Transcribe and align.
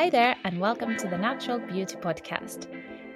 Hi 0.00 0.08
there, 0.08 0.34
and 0.44 0.58
welcome 0.58 0.96
to 0.96 1.08
the 1.08 1.18
Natural 1.18 1.58
Beauty 1.58 1.94
Podcast. 1.96 2.66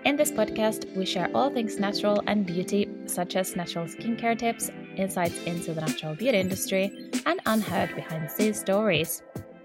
In 0.05 0.17
this 0.17 0.31
podcast, 0.31 0.95
we 0.95 1.07
share 1.07 1.31
all 1.35 1.49
things 1.49 1.79
natural 1.79 2.23
and 2.27 2.45
beauty, 2.45 2.91
such 3.07 3.37
as 3.37 3.57
natural 3.57 3.87
skincare 3.87 4.39
tips, 4.39 4.71
insights 4.95 5.43
into 5.45 5.73
the 5.73 5.81
natural 5.81 6.15
beauty 6.15 6.37
industry, 6.37 7.11
and 7.25 7.41
unheard 7.47 7.95
behind 7.95 8.27
the 8.27 8.29
scenes 8.29 8.61
stories. 8.61 9.23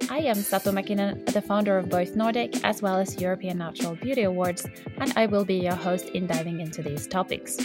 I 0.09 0.19
am 0.19 0.37
Satu 0.37 0.71
Mäkinen, 0.71 1.25
the 1.25 1.41
founder 1.41 1.77
of 1.77 1.89
both 1.89 2.15
Nordic 2.15 2.63
as 2.63 2.81
well 2.81 2.95
as 2.95 3.19
European 3.19 3.57
Natural 3.57 3.95
Beauty 3.95 4.23
Awards, 4.23 4.65
and 4.99 5.11
I 5.17 5.25
will 5.25 5.43
be 5.43 5.55
your 5.55 5.75
host 5.75 6.05
in 6.15 6.25
diving 6.25 6.61
into 6.61 6.81
these 6.81 7.05
topics. 7.05 7.57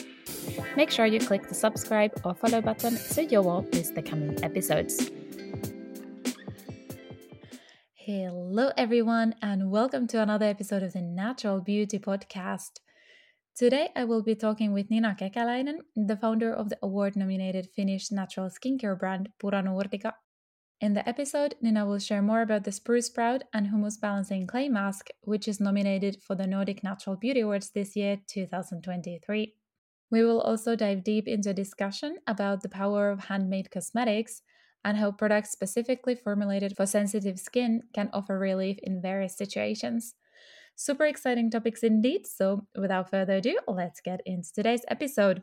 Make 0.77 0.91
sure 0.91 1.07
you 1.07 1.21
click 1.21 1.46
the 1.46 1.55
subscribe 1.55 2.11
or 2.25 2.34
follow 2.34 2.61
button 2.61 2.96
so 2.96 3.21
you 3.21 3.41
won't 3.41 3.73
miss 3.73 3.91
the 3.91 4.02
coming 4.02 4.43
episodes. 4.43 5.12
Hello, 8.07 8.71
everyone, 8.77 9.34
and 9.41 9.70
welcome 9.70 10.06
to 10.09 10.20
another 10.20 10.45
episode 10.45 10.83
of 10.83 10.92
the 10.92 11.01
Natural 11.01 11.62
Beauty 11.62 11.98
Podcast. 11.98 12.73
Today, 13.56 13.88
I 13.96 14.05
will 14.05 14.23
be 14.23 14.34
talking 14.34 14.74
with 14.74 14.91
Nina 14.91 15.16
Kekäläinen, 15.19 15.79
the 15.96 16.15
founder 16.15 16.52
of 16.52 16.69
the 16.69 16.77
award 16.82 17.16
nominated 17.16 17.70
Finnish 17.74 18.12
natural 18.12 18.51
skincare 18.51 18.98
brand 18.98 19.30
Pura 19.38 19.62
Nordica. 19.62 20.12
In 20.82 20.93
the 20.93 21.09
episode, 21.09 21.55
Nina 21.62 21.87
will 21.87 21.98
share 21.98 22.20
more 22.20 22.43
about 22.43 22.65
the 22.65 22.73
Spruce 22.73 23.06
Sprout 23.06 23.45
and 23.55 23.69
Humus 23.69 23.96
Balancing 23.96 24.46
Clay 24.46 24.68
Mask, 24.68 25.09
which 25.23 25.48
is 25.48 25.59
nominated 25.59 26.18
for 26.23 26.34
the 26.34 26.46
Nordic 26.46 26.84
Natural 26.84 27.16
Beauty 27.16 27.41
Awards 27.41 27.71
this 27.71 27.96
year, 27.96 28.18
2023. 28.27 29.55
We 30.10 30.24
will 30.24 30.43
also 30.43 30.77
dive 30.77 31.05
deep 31.05 31.27
into 31.27 31.48
a 31.48 31.55
discussion 31.55 32.18
about 32.27 32.62
the 32.62 32.68
power 32.68 33.10
of 33.10 33.24
handmade 33.30 33.71
cosmetics 33.71 34.43
and 34.84 34.98
how 34.98 35.11
products 35.11 35.51
specifically 35.51 36.15
formulated 36.15 36.77
for 36.77 36.87
sensitive 36.87 37.38
skin 37.38 37.83
can 37.95 38.11
offer 38.12 38.38
relief 38.38 38.79
in 38.83 39.01
various 39.01 39.37
situations. 39.37 40.15
Super 40.77 41.07
exciting 41.07 41.51
topics 41.51 41.83
indeed. 41.83 42.27
So, 42.27 42.66
without 42.77 43.10
further 43.10 43.35
ado, 43.37 43.59
let's 43.66 44.01
get 44.01 44.21
into 44.27 44.52
today's 44.52 44.85
episode. 44.88 45.43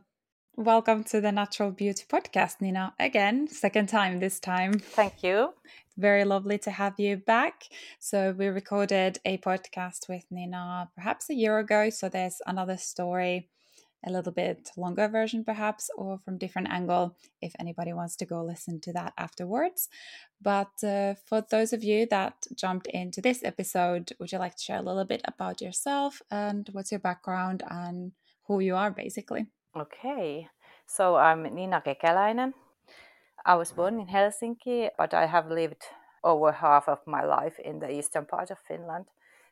Welcome 0.58 1.06
to 1.06 1.22
the 1.22 1.32
Natural 1.32 1.72
Beauty 1.72 2.04
Podcast, 2.08 2.60
Nina. 2.60 2.94
Again, 3.00 3.48
second 3.48 3.88
time 3.88 4.20
this 4.20 4.40
time. 4.40 4.74
Thank 4.74 5.24
you. 5.24 5.54
Very 5.98 6.26
lovely 6.26 6.58
to 6.60 6.72
have 6.72 7.00
you 7.00 7.18
back. 7.18 7.64
So, 8.00 8.36
we 8.38 8.48
recorded 8.48 9.20
a 9.26 9.38
podcast 9.38 10.10
with 10.10 10.26
Nina 10.30 10.90
perhaps 10.94 11.30
a 11.30 11.34
year 11.34 11.58
ago. 11.60 11.90
So, 11.90 12.10
there's 12.10 12.42
another 12.46 12.78
story 12.78 13.50
a 14.06 14.12
little 14.12 14.32
bit 14.32 14.72
longer 14.78 15.08
version 15.08 15.44
perhaps 15.44 15.90
or 15.96 16.18
from 16.20 16.38
different 16.38 16.70
angle 16.70 17.16
if 17.42 17.54
anybody 17.60 17.94
wants 17.94 18.16
to 18.16 18.26
go 18.26 18.44
listen 18.44 18.80
to 18.82 18.94
that 18.94 19.14
afterwards. 19.18 19.90
But 20.42 20.84
uh, 20.84 21.16
for 21.26 21.42
those 21.50 21.74
of 21.74 21.84
you 21.84 22.08
that 22.08 22.48
jumped 22.56 22.88
into 22.88 23.22
this 23.22 23.44
episode 23.44 24.12
would 24.20 24.32
you 24.32 24.40
like 24.40 24.56
to 24.56 24.64
share 24.64 24.80
a 24.80 24.84
little 24.84 25.06
bit 25.06 25.22
about 25.26 25.62
yourself 25.62 26.22
and 26.32 26.70
what's 26.72 26.92
your 26.92 27.00
background 27.00 27.64
and 27.70 28.12
who 28.48 28.60
you 28.60 28.76
are 28.76 28.92
basically? 28.92 29.46
Okay. 29.76 30.48
So 30.86 31.16
i'm 31.16 31.44
nina 31.44 31.82
kekäläinen 31.82 32.54
i 33.46 33.56
was 33.56 33.72
born 33.72 34.00
in 34.00 34.08
helsinki 34.08 34.90
but 34.98 35.14
i 35.14 35.26
have 35.26 35.48
lived 35.50 35.84
over 36.24 36.52
half 36.52 36.90
of 36.90 37.00
my 37.08 37.24
life 37.24 37.60
in 37.64 37.80
the 37.80 37.90
eastern 37.90 38.26
part 38.26 38.52
of 38.52 38.60
finland. 38.68 39.06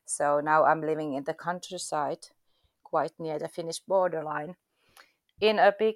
So 0.05 0.41
now 0.41 0.65
i'm 0.65 0.81
living 0.81 1.13
in 1.13 1.23
the 1.23 1.33
countryside 1.33 2.27
quite 2.89 3.13
near 3.19 3.39
the 3.39 3.47
Finnish 3.47 3.79
borderline, 3.79 4.55
in 5.41 5.59
a 5.59 5.73
big 5.77 5.95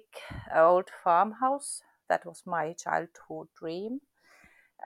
old 0.54 0.88
farmhouse. 1.02 1.82
That 2.08 2.24
was 2.26 2.42
my 2.46 2.74
childhood 2.74 3.48
dream. 3.58 4.00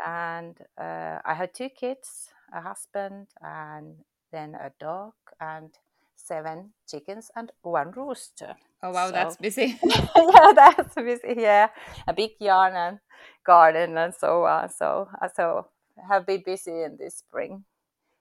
And 0.05 0.56
uh, 0.81 1.19
I 1.25 1.34
had 1.34 1.55
two 1.55 1.69
kids, 1.69 2.31
a 2.55 2.61
husband, 2.61 3.29
and 3.41 3.97
then 4.33 4.55
a 4.55 4.70
dog, 4.79 5.14
and 5.41 5.70
seven 6.14 6.70
chickens, 6.89 7.31
and 7.34 7.51
one 7.62 7.91
rooster. 7.91 8.55
Oh 8.83 8.92
wow, 8.92 9.06
so, 9.06 9.12
that's 9.12 9.36
busy. 9.36 9.79
yeah, 9.84 10.52
that's 10.55 10.95
busy. 10.95 11.35
Yeah, 11.36 11.69
a 12.07 12.13
big 12.13 12.33
yard 12.39 12.75
and 12.75 12.98
garden 13.45 13.98
and 13.98 14.14
so 14.14 14.45
on. 14.45 14.69
So, 14.70 15.08
so 15.35 15.67
have 16.08 16.27
been 16.27 16.42
busy 16.45 16.83
in 16.83 16.96
this 16.96 17.17
spring. 17.17 17.64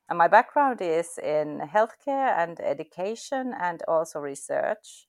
And 0.10 0.18
my 0.18 0.28
background 0.28 0.82
is 0.82 1.18
in 1.18 1.60
healthcare 1.60 2.38
and 2.38 2.60
education 2.60 3.54
and 3.60 3.82
also 3.88 4.20
research. 4.20 5.08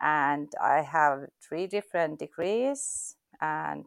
And 0.00 0.50
I 0.60 0.80
have 0.82 1.26
three 1.46 1.66
different 1.66 2.18
degrees 2.18 3.16
and 3.40 3.84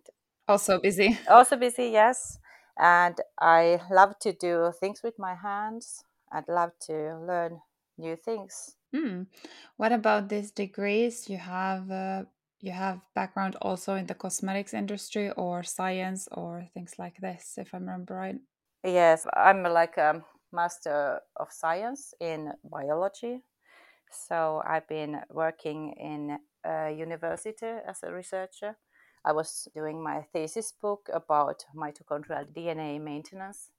also 0.47 0.79
busy. 0.79 1.17
Also 1.27 1.55
busy, 1.55 1.85
yes. 1.85 2.37
And 2.77 3.19
I 3.39 3.81
love 3.89 4.19
to 4.19 4.33
do 4.33 4.71
things 4.79 5.01
with 5.03 5.17
my 5.17 5.35
hands. 5.35 6.03
I'd 6.31 6.47
love 6.47 6.71
to 6.87 7.17
learn 7.17 7.61
new 7.97 8.15
things. 8.15 8.75
Mm. 8.93 9.27
What 9.77 9.91
about 9.91 10.29
these 10.29 10.51
degrees? 10.51 11.29
You 11.29 11.37
have 11.37 11.89
uh, 11.89 12.25
you 12.59 12.71
have 12.71 13.01
background 13.15 13.55
also 13.61 13.95
in 13.95 14.05
the 14.05 14.15
cosmetics 14.15 14.73
industry 14.73 15.31
or 15.31 15.63
science 15.63 16.27
or 16.31 16.67
things 16.73 16.99
like 16.99 17.17
this, 17.17 17.57
if 17.57 17.73
I 17.73 17.77
remember 17.77 18.15
right. 18.15 18.39
Yes, 18.83 19.25
I'm 19.33 19.63
like 19.63 19.97
um, 19.97 20.25
Master 20.53 21.19
of 21.35 21.51
Science 21.51 22.13
in 22.19 22.53
Biology. 22.63 23.41
So 24.11 24.61
I've 24.65 24.87
been 24.87 25.21
working 25.29 25.93
in 25.99 26.37
a 26.63 26.91
university 26.91 27.65
as 27.87 28.03
a 28.03 28.13
researcher. 28.13 28.77
I 29.25 29.31
was 29.31 29.67
doing 29.75 30.03
my 30.03 30.25
thesis 30.31 30.71
book 30.71 31.09
about 31.11 31.65
mitochondrial 31.75 32.45
DNA 32.53 33.01
maintenance. 33.01 33.71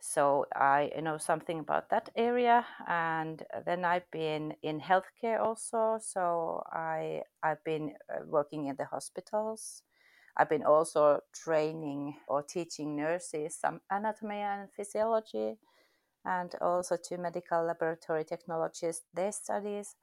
So 0.00 0.46
I 0.54 0.92
know 1.02 1.18
something 1.18 1.58
about 1.58 1.90
that 1.90 2.10
area, 2.14 2.64
and 2.86 3.42
then 3.66 3.84
I've 3.84 4.08
been 4.12 4.54
in 4.62 4.80
healthcare 4.80 5.40
also. 5.40 5.98
So 6.00 6.62
I 6.70 7.22
I've 7.42 7.64
been 7.64 7.94
uh, 8.08 8.24
working 8.26 8.66
in 8.66 8.76
the 8.76 8.84
hospitals. 8.84 9.82
I've 10.36 10.48
been 10.48 10.62
also 10.62 11.20
training 11.34 12.14
or 12.28 12.44
teaching 12.44 12.94
nurses 12.94 13.56
some 13.56 13.80
anatomy 13.90 14.36
and 14.36 14.68
physiology 14.70 15.58
and 16.28 16.54
also 16.60 16.96
to 16.96 17.16
medical 17.16 17.64
laboratory 17.64 18.24
technologists, 18.24 19.06
their 19.14 19.32
studies. 19.32 19.96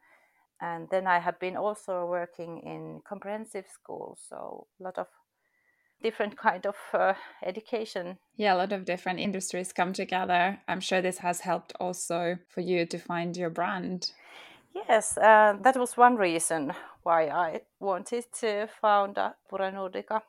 And 0.60 0.88
then 0.90 1.06
I 1.06 1.20
have 1.20 1.40
been 1.40 1.56
also 1.56 2.06
working 2.06 2.60
in 2.60 3.02
comprehensive 3.08 3.66
schools, 3.72 4.20
so 4.28 4.68
a 4.80 4.84
lot 4.84 4.98
of 4.98 5.08
different 6.02 6.38
kind 6.48 6.66
of 6.66 6.76
uh, 6.94 7.14
education. 7.46 8.18
Yeah, 8.38 8.56
a 8.56 8.58
lot 8.58 8.74
of 8.74 8.86
different 8.86 9.20
industries 9.20 9.72
come 9.72 9.94
together. 9.94 10.60
I'm 10.68 10.82
sure 10.82 11.02
this 11.02 11.20
has 11.20 11.42
helped 11.42 11.74
also 11.80 12.38
for 12.50 12.62
you 12.62 12.86
to 12.86 12.98
find 12.98 13.38
your 13.38 13.50
brand. 13.50 14.12
Yes, 14.74 15.18
uh, 15.18 15.56
that 15.62 15.78
was 15.78 15.96
one 15.96 16.16
reason 16.16 16.74
why 17.04 17.28
I 17.28 17.62
wanted 17.80 18.26
to 18.40 18.68
found 18.82 19.18
Pura 19.50 19.72
Nordica 19.72 20.22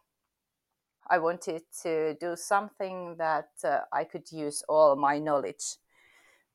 I 1.09 1.19
wanted 1.19 1.63
to 1.83 2.15
do 2.15 2.35
something 2.37 3.17
that 3.19 3.51
uh, 3.65 3.81
I 3.93 4.05
could 4.05 4.31
use 4.33 4.63
all 4.69 4.97
my 4.97 5.19
knowledge, 5.19 5.77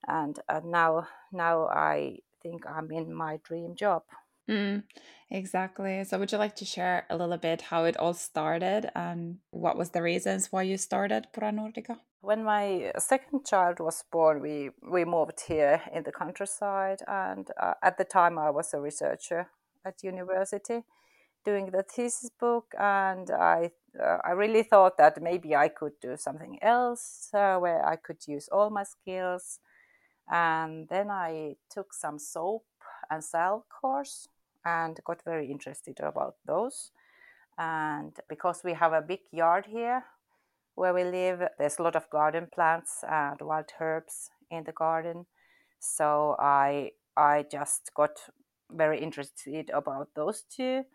and 0.08 0.40
uh, 0.50 0.62
now 0.64 1.08
now 1.32 1.68
I 1.68 2.20
think 2.42 2.66
I'm 2.68 2.92
in 2.92 3.14
my 3.14 3.40
dream 3.44 3.76
job. 3.76 4.04
Mm, 4.50 4.84
exactly. 5.30 6.04
So, 6.04 6.18
would 6.20 6.32
you 6.32 6.38
like 6.38 6.56
to 6.58 6.66
share 6.66 7.06
a 7.10 7.16
little 7.16 7.38
bit 7.38 7.62
how 7.62 7.86
it 7.86 7.98
all 7.98 8.14
started 8.14 8.90
and 8.96 9.38
what 9.52 9.78
was 9.78 9.92
the 9.92 10.02
reasons 10.02 10.52
why 10.52 10.64
you 10.64 10.78
started 10.78 11.28
Pura 11.32 11.52
Nordica? 11.52 11.98
When 12.22 12.44
my 12.44 12.92
second 12.98 13.46
child 13.46 13.80
was 13.80 14.04
born, 14.12 14.42
we 14.42 14.72
we 14.82 15.06
moved 15.06 15.42
here 15.48 15.82
in 15.94 16.04
the 16.04 16.12
countryside, 16.12 17.00
and 17.08 17.48
uh, 17.60 17.74
at 17.82 17.98
the 17.98 18.04
time 18.04 18.38
I 18.38 18.50
was 18.50 18.74
a 18.74 18.82
researcher 18.82 19.48
at 19.86 20.04
university 20.04 20.84
doing 21.44 21.72
the 21.72 21.84
thesis 21.84 22.30
book, 22.40 22.74
and 22.80 23.30
I 23.32 23.72
uh, 24.00 24.18
I 24.24 24.32
really 24.32 24.64
thought 24.64 24.98
that 24.98 25.22
maybe 25.22 25.56
I 25.56 25.68
could 25.70 25.94
do 26.02 26.16
something 26.18 26.60
else 26.62 27.30
uh, 27.34 27.58
where 27.58 27.86
I 27.86 27.96
could 27.96 28.28
use 28.28 28.48
all 28.52 28.70
my 28.70 28.84
skills. 28.84 29.59
And 30.32 30.88
then 30.90 31.12
I 31.12 31.56
took 31.70 31.94
some 31.94 32.18
soap 32.18 32.66
and 33.10 33.24
salve 33.24 33.64
course 33.70 34.28
and 34.66 35.00
got 35.06 35.24
very 35.26 35.52
interested 35.52 36.00
about 36.00 36.36
those. 36.46 36.92
And 37.58 38.14
because 38.30 38.62
we 38.64 38.74
have 38.74 38.94
a 38.94 39.02
big 39.02 39.20
yard 39.32 39.66
here 39.68 40.06
where 40.76 40.94
we 40.94 41.04
live, 41.04 41.42
there's 41.60 41.80
a 41.80 41.84
lot 41.84 41.96
of 41.96 42.10
garden 42.10 42.48
plants 42.54 43.04
and 43.08 43.40
wild 43.42 43.72
herbs 43.80 44.32
in 44.50 44.64
the 44.64 44.72
garden. 44.72 45.26
So 45.80 46.36
I 46.40 46.92
I 47.18 47.46
just 47.52 47.92
got 47.94 48.12
very 48.72 49.00
interested 49.02 49.70
about 49.74 50.10
those 50.16 50.44
two 50.44 50.86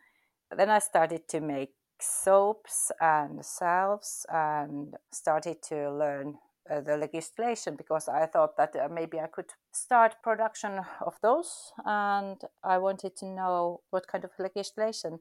then 0.55 0.71
I 0.71 0.79
started 0.79 1.29
to 1.29 1.41
make 1.41 1.73
soaps 2.00 2.93
and 3.00 3.44
salves 3.44 4.27
and 4.29 4.94
started 5.11 5.62
to 5.62 5.91
learn 5.91 6.38
uh, 6.70 6.80
the 6.80 6.96
legislation 6.96 7.76
because 7.76 8.08
I 8.08 8.26
thought 8.26 8.56
that 8.56 8.76
uh, 8.76 8.88
maybe 8.88 9.20
I 9.20 9.26
could 9.26 9.50
start 9.72 10.22
production 10.22 10.80
of 11.00 11.14
those 11.22 11.72
and 11.84 12.40
I 12.64 12.78
wanted 12.78 13.16
to 13.16 13.26
know 13.26 13.80
what 13.90 14.06
kind 14.06 14.24
of 14.24 14.30
legislation 14.38 15.20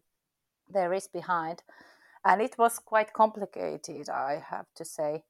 there 0.70 0.94
is 0.94 1.08
behind 1.08 1.64
and 2.24 2.42
it 2.42 2.58
was 2.58 2.80
quite 2.80 3.14
complicated 3.14 4.10
I 4.10 4.44
have 4.50 4.68
to 4.76 4.86
say 4.86 5.24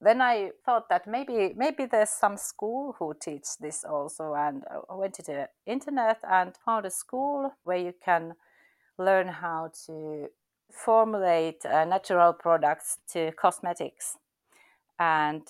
then 0.00 0.22
I 0.22 0.52
thought 0.64 0.88
that 0.88 1.06
maybe 1.06 1.52
maybe 1.54 1.84
there's 1.84 2.10
some 2.10 2.38
school 2.38 2.96
who 2.98 3.14
teach 3.20 3.58
this 3.60 3.84
also, 3.84 4.34
and 4.34 4.64
I 4.88 4.94
went 4.94 5.14
to 5.14 5.22
the 5.22 5.48
internet 5.66 6.18
and 6.22 6.56
found 6.64 6.86
a 6.86 6.90
school 6.90 7.52
where 7.64 7.76
you 7.76 7.92
can 8.02 8.34
learn 8.98 9.28
how 9.28 9.72
to 9.86 10.28
formulate 10.72 11.66
uh, 11.66 11.84
natural 11.84 12.32
products 12.32 12.98
to 13.12 13.32
cosmetics. 13.32 14.16
And 15.00 15.42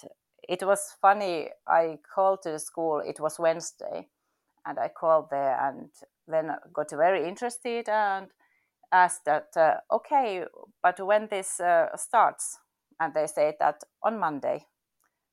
it 0.48 0.62
was 0.62 0.94
funny. 1.02 1.50
I 1.66 1.98
called 2.14 2.42
to 2.42 2.52
the 2.52 2.58
school. 2.60 3.02
It 3.04 3.18
was 3.20 3.38
Wednesday, 3.38 4.08
and 4.64 4.78
I 4.78 4.88
called 4.88 5.26
there, 5.30 5.58
and 5.60 5.90
then 6.28 6.52
got 6.72 6.90
very 6.90 7.28
interested 7.28 7.88
and 7.88 8.28
asked 8.92 9.24
that, 9.24 9.48
uh, 9.56 9.74
okay, 9.92 10.44
but 10.82 11.04
when 11.04 11.28
this 11.28 11.60
uh, 11.60 11.88
starts, 11.96 12.58
and 13.00 13.12
they 13.12 13.26
said 13.26 13.54
that 13.58 13.82
on 14.02 14.18
Monday, 14.20 14.66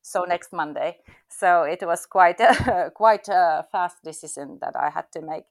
so 0.02 0.24
next 0.24 0.52
Monday. 0.52 0.98
So 1.28 1.62
it 1.62 1.82
was 1.82 2.06
quite 2.06 2.40
a, 2.40 2.90
quite 2.94 3.28
a 3.28 3.66
fast 3.70 4.02
decision 4.02 4.58
that 4.60 4.74
I 4.76 4.90
had 4.90 5.12
to 5.12 5.22
make. 5.22 5.44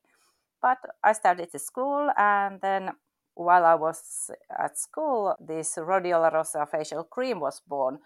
But 0.62 0.80
I 1.04 1.14
started 1.14 1.50
the 1.54 1.60
school, 1.60 2.10
and 2.18 2.60
then 2.62 2.92
while 3.36 3.66
I 3.66 3.76
was 3.76 4.32
at 4.58 4.78
school, 4.78 5.36
this 5.40 5.76
Rhodiola 5.76 6.34
Rosea 6.34 6.66
facial 6.66 7.04
cream 7.04 7.40
was 7.40 7.62
born, 7.68 8.00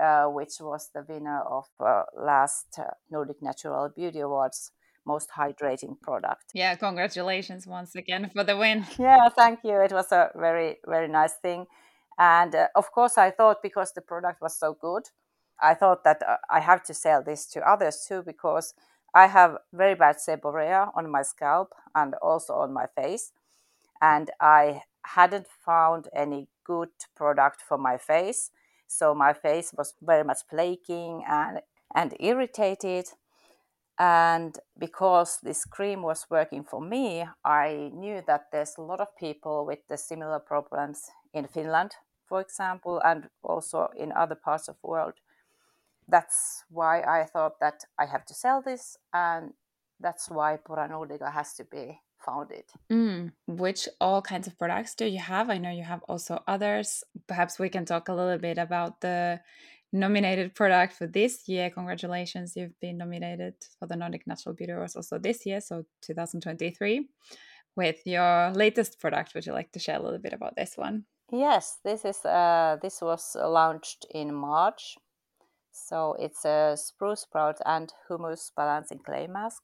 uh, 0.00 0.24
which 0.26 0.54
was 0.60 0.90
the 0.94 1.04
winner 1.08 1.42
of 1.42 1.66
uh, 1.80 2.02
last 2.16 2.78
uh, 2.78 2.84
Nordic 3.10 3.42
Natural 3.42 3.90
Beauty 3.94 4.20
Awards 4.20 4.72
most 5.04 5.30
hydrating 5.36 6.00
product. 6.00 6.44
Yeah, 6.54 6.74
congratulations 6.76 7.66
once 7.66 7.94
again 7.96 8.30
for 8.32 8.44
the 8.44 8.56
win. 8.56 8.86
Yeah, 8.98 9.28
thank 9.30 9.60
you. 9.64 9.80
It 9.80 9.92
was 9.92 10.12
a 10.12 10.30
very 10.36 10.76
very 10.86 11.08
nice 11.08 11.34
thing. 11.42 11.66
And 12.18 12.54
uh, 12.54 12.68
of 12.74 12.92
course, 12.92 13.18
I 13.18 13.30
thought 13.30 13.62
because 13.62 13.92
the 13.92 14.00
product 14.00 14.40
was 14.40 14.56
so 14.56 14.76
good, 14.80 15.04
I 15.60 15.74
thought 15.74 16.04
that 16.04 16.22
uh, 16.26 16.36
I 16.50 16.60
have 16.60 16.82
to 16.84 16.94
sell 16.94 17.22
this 17.22 17.46
to 17.50 17.68
others 17.68 18.04
too 18.06 18.22
because 18.22 18.74
I 19.14 19.26
have 19.26 19.58
very 19.72 19.94
bad 19.94 20.16
seborrhea 20.16 20.90
on 20.94 21.10
my 21.10 21.22
scalp 21.22 21.72
and 21.94 22.14
also 22.22 22.54
on 22.54 22.72
my 22.72 22.86
face. 22.86 23.32
And 24.00 24.30
I 24.40 24.82
hadn't 25.04 25.46
found 25.64 26.08
any 26.14 26.48
good 26.64 26.90
product 27.16 27.62
for 27.66 27.78
my 27.78 27.98
face. 27.98 28.50
So 28.98 29.14
my 29.14 29.32
face 29.32 29.72
was 29.76 29.94
very 30.02 30.24
much 30.24 30.40
flaking 30.50 31.24
and, 31.26 31.60
and 31.94 32.14
irritated. 32.20 33.06
And 33.98 34.54
because 34.78 35.38
this 35.42 35.64
cream 35.64 36.02
was 36.02 36.26
working 36.30 36.64
for 36.64 36.80
me, 36.80 37.26
I 37.44 37.90
knew 37.94 38.22
that 38.26 38.46
there's 38.52 38.74
a 38.76 38.82
lot 38.82 39.00
of 39.00 39.16
people 39.16 39.64
with 39.66 39.78
the 39.88 39.96
similar 39.96 40.38
problems 40.38 41.10
in 41.32 41.46
Finland, 41.46 41.92
for 42.26 42.40
example, 42.40 43.00
and 43.04 43.28
also 43.42 43.88
in 43.96 44.12
other 44.12 44.34
parts 44.34 44.68
of 44.68 44.76
the 44.82 44.88
world. 44.88 45.14
That's 46.08 46.64
why 46.68 47.00
I 47.02 47.24
thought 47.24 47.60
that 47.60 47.84
I 47.98 48.06
have 48.06 48.24
to 48.26 48.34
sell 48.34 48.60
this, 48.60 48.98
and 49.12 49.54
that's 50.00 50.28
why 50.28 50.56
Pura 50.56 50.88
Nordica 50.88 51.32
has 51.32 51.54
to 51.54 51.64
be 51.64 52.00
founded. 52.24 52.64
Mm. 52.90 53.32
Which 53.46 53.88
all 54.00 54.22
kinds 54.22 54.46
of 54.46 54.58
products 54.58 54.94
do 54.94 55.06
you 55.06 55.18
have? 55.18 55.50
I 55.50 55.58
know 55.58 55.70
you 55.70 55.84
have 55.84 56.02
also 56.08 56.42
others. 56.46 57.04
Perhaps 57.26 57.58
we 57.58 57.68
can 57.68 57.84
talk 57.84 58.08
a 58.08 58.14
little 58.14 58.38
bit 58.38 58.58
about 58.58 59.00
the 59.00 59.40
nominated 59.92 60.54
product 60.54 60.94
for 60.94 61.06
this 61.06 61.48
year. 61.48 61.70
Congratulations, 61.70 62.56
you've 62.56 62.78
been 62.80 62.98
nominated 62.98 63.54
for 63.78 63.86
the 63.86 63.96
Nordic 63.96 64.26
Natural 64.26 64.54
Beauty 64.54 64.72
Awards 64.72 64.96
also 64.96 65.18
this 65.18 65.44
year, 65.44 65.60
so 65.60 65.84
2023, 66.02 67.08
with 67.76 67.96
your 68.06 68.50
latest 68.52 69.00
product. 69.00 69.34
Would 69.34 69.46
you 69.46 69.52
like 69.52 69.72
to 69.72 69.78
share 69.78 69.96
a 69.96 70.02
little 70.02 70.18
bit 70.18 70.32
about 70.32 70.56
this 70.56 70.76
one? 70.76 71.04
Yes, 71.30 71.78
this 71.84 72.04
is 72.04 72.24
uh, 72.24 72.76
this 72.82 73.00
was 73.00 73.36
launched 73.36 74.06
in 74.10 74.34
March. 74.34 74.96
So 75.70 76.14
it's 76.18 76.44
a 76.44 76.76
spruce 76.76 77.22
sprout 77.22 77.58
and 77.64 77.90
humus 78.06 78.52
balancing 78.54 78.98
clay 78.98 79.26
mask, 79.26 79.62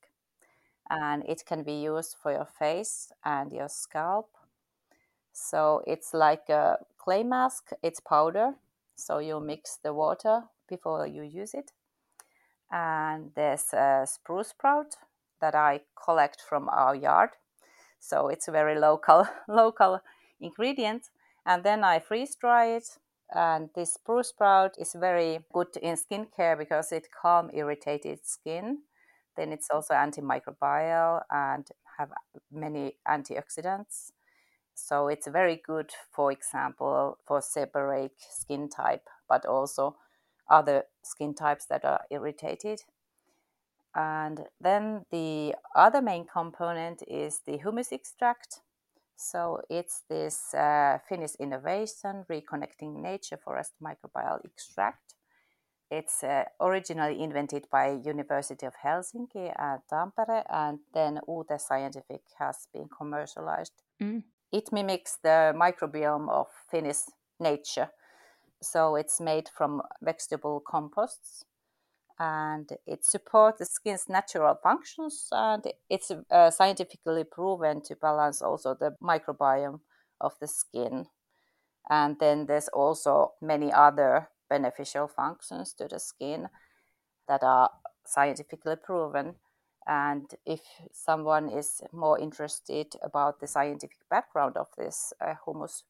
and 0.90 1.25
it 1.29 1.44
can 1.46 1.62
be 1.62 1.75
used 1.75 2.17
for 2.23 2.32
your 2.32 2.46
face 2.46 3.12
and 3.25 3.52
your 3.52 3.69
scalp. 3.69 4.31
So 5.32 5.82
it's 5.87 6.14
like 6.14 6.49
a 6.49 6.79
clay 6.99 7.23
mask. 7.23 7.70
It's 7.82 8.00
powder, 8.00 8.55
so 8.96 9.19
you 9.19 9.40
mix 9.40 9.76
the 9.76 9.94
water 9.94 10.44
before 10.69 11.06
you 11.06 11.23
use 11.23 11.55
it. 11.55 11.73
And 12.70 13.31
there's 13.35 13.73
a 13.73 14.05
spruce 14.06 14.49
sprout 14.49 14.96
that 15.40 15.55
I 15.55 15.81
collect 16.05 16.40
from 16.40 16.69
our 16.69 16.94
yard. 16.94 17.31
So 18.00 18.29
it's 18.29 18.49
a 18.49 18.52
very 18.52 18.79
local 18.79 19.26
local 19.49 20.00
ingredient 20.41 21.11
and 21.46 21.64
then 21.64 21.82
I 21.82 21.99
freeze 21.99 22.37
dry 22.37 22.67
it. 22.67 22.99
And 23.34 23.70
this 23.75 23.94
spruce 23.94 24.29
sprout 24.29 24.75
is 24.79 24.94
very 24.94 25.41
good 25.52 25.76
in 25.82 25.96
skincare 25.96 26.56
because 26.56 26.93
it 26.93 27.08
calm 27.11 27.50
irritated 27.52 28.26
skin. 28.26 28.79
Then 29.38 29.52
it's 29.52 29.70
also 29.70 29.94
antimicrobial 29.94 31.23
and 31.31 31.64
have 31.96 32.11
many 32.50 32.96
antioxidants. 33.06 34.11
So 34.75 35.06
it's 35.06 35.29
very 35.29 35.62
good, 35.64 35.93
for 36.11 36.32
example, 36.32 37.19
for 37.25 37.40
seborrheic 37.40 38.11
skin 38.19 38.69
type, 38.69 39.06
but 39.29 39.46
also 39.46 39.96
other 40.50 40.85
skin 41.05 41.35
types 41.35 41.67
that 41.67 41.85
are 41.85 42.00
irritated. 42.11 42.81
And 43.94 44.40
then 44.61 45.05
the 45.12 45.55
other 45.76 46.02
main 46.02 46.26
component 46.26 47.02
is 47.06 47.41
the 47.46 47.58
humus 47.58 47.93
extract. 47.93 48.61
So 49.14 49.61
it's 49.70 50.02
this 50.08 50.52
uh, 50.52 50.99
Finnish 51.08 51.37
innovation, 51.38 52.25
reconnecting 52.29 53.00
nature 53.00 53.37
forest 53.37 53.75
microbial 53.81 54.44
extract. 54.44 55.14
It's 55.90 56.23
uh, 56.23 56.44
originally 56.61 57.23
invented 57.23 57.67
by 57.70 57.99
University 58.05 58.67
of 58.67 58.75
Helsinki 58.85 59.52
and 59.56 59.81
Tampere, 59.90 60.44
and 60.50 60.81
then 60.93 61.20
Uute 61.26 61.58
Scientific 61.61 62.23
has 62.38 62.69
been 62.73 62.88
commercialized. 62.88 63.73
Mm. 64.02 64.25
It 64.52 64.70
mimics 64.73 65.19
the 65.23 65.55
microbiome 65.56 66.29
of 66.29 66.49
Finnish 66.70 67.05
nature. 67.40 67.88
So 68.62 68.96
it's 68.96 69.20
made 69.20 69.49
from 69.49 69.82
vegetable 70.02 70.61
composts 70.61 71.44
and 72.19 72.70
it 72.87 73.05
supports 73.05 73.58
the 73.61 73.64
skin's 73.64 74.08
natural 74.08 74.56
functions 74.62 75.29
and 75.31 75.64
it's 75.88 76.11
uh, 76.31 76.50
scientifically 76.50 77.25
proven 77.25 77.81
to 77.82 77.94
balance 77.94 78.43
also 78.43 78.75
the 78.75 78.96
microbiome 79.02 79.81
of 80.20 80.32
the 80.41 80.49
skin 80.49 81.06
and 81.88 82.17
then 82.19 82.46
there's 82.46 82.69
also 82.69 83.32
many 83.41 83.73
other 83.73 84.29
beneficial 84.49 85.09
functions 85.09 85.73
to 85.75 85.89
the 85.89 85.99
skin 85.99 86.49
that 87.29 87.43
are 87.43 87.71
scientifically 88.05 88.77
proven 88.77 89.34
and 89.87 90.31
if 90.44 90.61
someone 90.93 91.49
is 91.49 91.81
more 91.93 92.19
interested 92.19 92.94
about 93.03 93.41
the 93.41 93.46
scientific 93.46 93.99
background 94.11 94.56
of 94.56 94.69
this 94.77 95.13
uh, 95.20 95.34
humus 95.46 95.84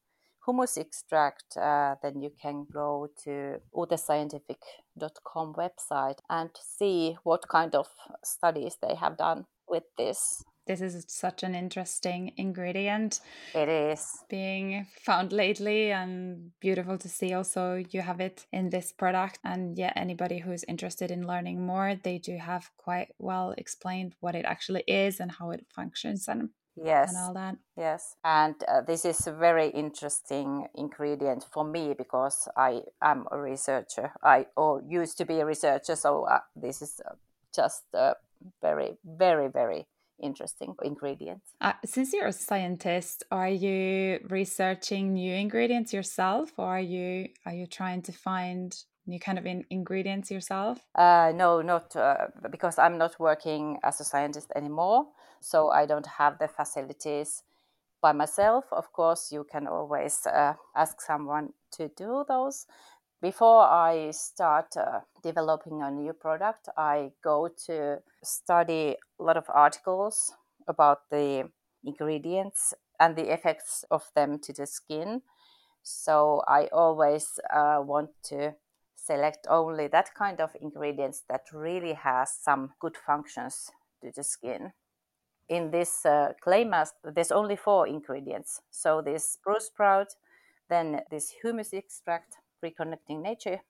humus 0.45 0.77
extract, 0.77 1.57
uh, 1.57 1.95
then 2.01 2.21
you 2.21 2.31
can 2.41 2.65
go 2.71 3.09
to 3.23 3.57
uutescientific.com 3.75 5.53
website 5.53 6.19
and 6.29 6.49
see 6.61 7.17
what 7.23 7.47
kind 7.47 7.75
of 7.75 7.87
studies 8.23 8.77
they 8.81 8.95
have 8.95 9.17
done 9.17 9.45
with 9.67 9.83
this. 9.97 10.43
This 10.69 10.81
is 10.81 11.03
such 11.07 11.41
an 11.41 11.55
interesting 11.55 12.31
ingredient. 12.37 13.21
It 13.55 13.67
is. 13.67 14.23
Being 14.29 14.85
found 15.01 15.33
lately 15.33 15.91
and 15.91 16.51
beautiful 16.59 16.99
to 16.99 17.09
see 17.09 17.33
also 17.33 17.83
you 17.89 18.01
have 18.01 18.19
it 18.19 18.45
in 18.53 18.69
this 18.69 18.91
product. 18.91 19.39
And 19.43 19.79
yeah, 19.79 19.93
anybody 19.95 20.37
who's 20.37 20.63
interested 20.65 21.09
in 21.09 21.25
learning 21.25 21.65
more, 21.65 21.95
they 21.95 22.19
do 22.19 22.37
have 22.37 22.69
quite 22.77 23.07
well 23.17 23.55
explained 23.57 24.13
what 24.19 24.35
it 24.35 24.45
actually 24.45 24.83
is 24.85 25.19
and 25.19 25.31
how 25.31 25.49
it 25.49 25.65
functions. 25.73 26.27
And 26.27 26.49
yes 26.75 27.09
and 27.09 27.17
all 27.17 27.33
that 27.33 27.57
yes 27.75 28.15
and 28.23 28.55
uh, 28.67 28.79
this 28.81 29.03
is 29.03 29.27
a 29.27 29.33
very 29.33 29.67
interesting 29.69 30.65
ingredient 30.75 31.45
for 31.51 31.65
me 31.65 31.93
because 31.97 32.47
i 32.55 32.79
am 33.01 33.25
a 33.31 33.37
researcher 33.37 34.13
i 34.23 34.45
or 34.55 34.81
used 34.87 35.17
to 35.17 35.25
be 35.25 35.41
a 35.41 35.45
researcher 35.45 35.95
so 35.95 36.23
uh, 36.23 36.39
this 36.55 36.81
is 36.81 37.01
uh, 37.05 37.15
just 37.53 37.83
a 37.95 38.13
very 38.61 38.97
very 39.03 39.49
very 39.49 39.87
interesting 40.21 40.75
ingredient 40.83 41.41
uh, 41.61 41.73
since 41.85 42.13
you're 42.13 42.27
a 42.27 42.33
scientist 42.33 43.23
are 43.31 43.49
you 43.49 44.19
researching 44.29 45.13
new 45.13 45.33
ingredients 45.33 45.93
yourself 45.93 46.51
or 46.57 46.65
are 46.65 46.79
you 46.79 47.27
are 47.45 47.53
you 47.53 47.65
trying 47.65 48.01
to 48.01 48.11
find 48.11 48.83
new 49.09 49.19
kind 49.19 49.37
of 49.37 49.45
in 49.45 49.65
ingredients 49.69 50.31
yourself? 50.31 50.79
Uh, 50.95 51.33
no, 51.35 51.61
not 51.61 51.95
uh, 51.95 52.27
because 52.49 52.77
I'm 52.79 52.97
not 52.97 53.19
working 53.19 53.79
as 53.83 53.99
a 53.99 54.03
scientist 54.03 54.51
anymore. 54.55 55.07
So 55.41 55.69
I 55.69 55.85
don't 55.85 56.05
have 56.05 56.37
the 56.37 56.47
facilities 56.47 57.43
by 58.01 58.13
myself. 58.13 58.65
Of 58.71 58.93
course, 58.93 59.31
you 59.31 59.45
can 59.51 59.67
always 59.67 60.25
uh, 60.25 60.53
ask 60.75 61.01
someone 61.01 61.49
to 61.71 61.89
do 61.97 62.23
those. 62.27 62.67
Before 63.21 63.63
I 63.63 64.11
start 64.11 64.77
uh, 64.77 65.01
developing 65.21 65.81
a 65.81 65.91
new 65.91 66.13
product, 66.13 66.69
I 66.77 67.11
go 67.21 67.49
to 67.65 67.97
study 68.23 68.95
a 69.19 69.23
lot 69.23 69.35
of 69.35 69.43
articles 69.53 70.31
about 70.69 71.09
the 71.11 71.49
ingredients 71.83 72.73
and 72.97 73.17
the 73.17 73.33
effects 73.33 73.83
of 73.91 74.09
them 74.15 74.39
to 74.39 74.53
the 74.53 74.65
skin. 74.65 75.21
So 75.83 76.43
I 76.47 76.67
always 76.71 77.39
uh, 77.53 77.81
want 77.83 78.11
to 78.29 78.55
select 78.95 79.47
only 79.49 79.87
that 79.87 80.15
kind 80.15 80.39
of 80.39 80.55
ingredients 80.61 81.23
that 81.29 81.51
really 81.51 81.93
has 81.93 82.31
some 82.31 82.71
good 82.79 82.95
functions 82.95 83.69
to 84.01 84.11
the 84.15 84.23
skin. 84.23 84.71
In 85.49 85.71
this 85.71 86.05
uh, 86.05 86.33
clay 86.41 86.63
mask, 86.63 86.93
there's 87.03 87.31
only 87.31 87.57
four 87.57 87.85
ingredients. 87.85 88.61
So 88.71 89.01
this 89.01 89.27
spruce 89.27 89.65
sprout, 89.65 90.15
then 90.69 91.01
this 91.11 91.33
humus 91.41 91.73
extract, 91.73 92.37
reconnecting 92.63 93.21
nature 93.21 93.61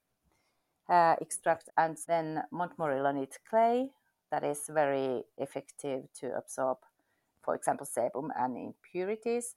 uh, 0.90 1.16
extract, 1.22 1.70
and 1.78 1.98
then 2.08 2.44
montmorillonite 2.54 3.38
clay 3.50 3.92
that 4.32 4.44
is 4.44 4.70
very 4.70 5.24
effective 5.38 6.04
to 6.20 6.36
absorb, 6.36 6.78
for 7.44 7.56
example, 7.56 7.86
sebum 7.86 8.30
and 8.36 8.58
impurities. 8.58 9.56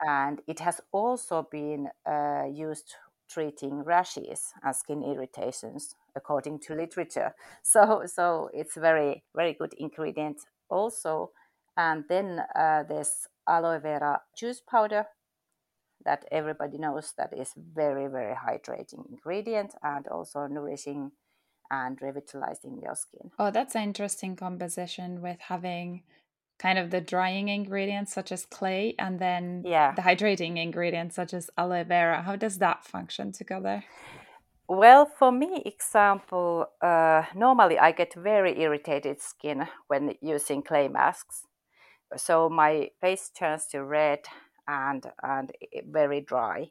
And 0.00 0.40
it 0.46 0.60
has 0.60 0.80
also 0.92 1.48
been 1.50 1.88
uh, 2.06 2.44
used 2.50 2.94
treating 3.28 3.84
rashes 3.84 4.52
and 4.62 4.74
skin 4.74 5.02
irritations 5.02 5.94
according 6.16 6.60
to 6.60 6.74
literature. 6.74 7.34
So, 7.62 8.02
so 8.06 8.50
it's 8.54 8.76
very, 8.76 9.24
very 9.34 9.54
good 9.54 9.74
ingredient 9.78 10.38
also. 10.70 11.32
And 11.76 12.04
then 12.08 12.42
uh, 12.54 12.84
there's 12.88 13.28
aloe 13.46 13.78
vera 13.78 14.20
juice 14.36 14.60
powder 14.60 15.06
that 16.08 16.24
everybody 16.32 16.78
knows 16.78 17.12
that 17.18 17.30
is 17.36 17.50
very, 17.80 18.06
very 18.06 18.34
hydrating 18.34 19.02
ingredient 19.10 19.74
and 19.82 20.08
also 20.08 20.46
nourishing 20.46 21.12
and 21.70 22.00
revitalizing 22.00 22.80
your 22.82 22.94
skin. 22.94 23.30
Oh, 23.38 23.50
that's 23.50 23.74
an 23.74 23.82
interesting 23.82 24.34
composition 24.34 25.20
with 25.20 25.38
having 25.38 26.04
kind 26.58 26.78
of 26.78 26.90
the 26.90 27.02
drying 27.02 27.48
ingredients 27.48 28.14
such 28.14 28.32
as 28.32 28.46
clay 28.46 28.94
and 28.98 29.18
then 29.18 29.62
yeah. 29.66 29.92
the 29.94 30.00
hydrating 30.00 30.56
ingredients 30.56 31.14
such 31.14 31.34
as 31.34 31.50
aloe 31.58 31.84
vera. 31.84 32.22
How 32.22 32.36
does 32.36 32.56
that 32.56 32.86
function 32.86 33.30
together? 33.32 33.84
Well, 34.66 35.04
for 35.18 35.30
me, 35.30 35.62
example, 35.66 36.68
uh, 36.80 37.24
normally 37.34 37.78
I 37.78 37.92
get 37.92 38.14
very 38.14 38.58
irritated 38.62 39.20
skin 39.20 39.68
when 39.88 40.14
using 40.22 40.62
clay 40.62 40.88
masks. 40.88 41.42
So 42.16 42.48
my 42.48 42.90
face 43.02 43.30
turns 43.38 43.66
to 43.72 43.84
red 43.84 44.20
and, 44.68 45.10
and 45.22 45.50
very 45.90 46.20
dry, 46.20 46.70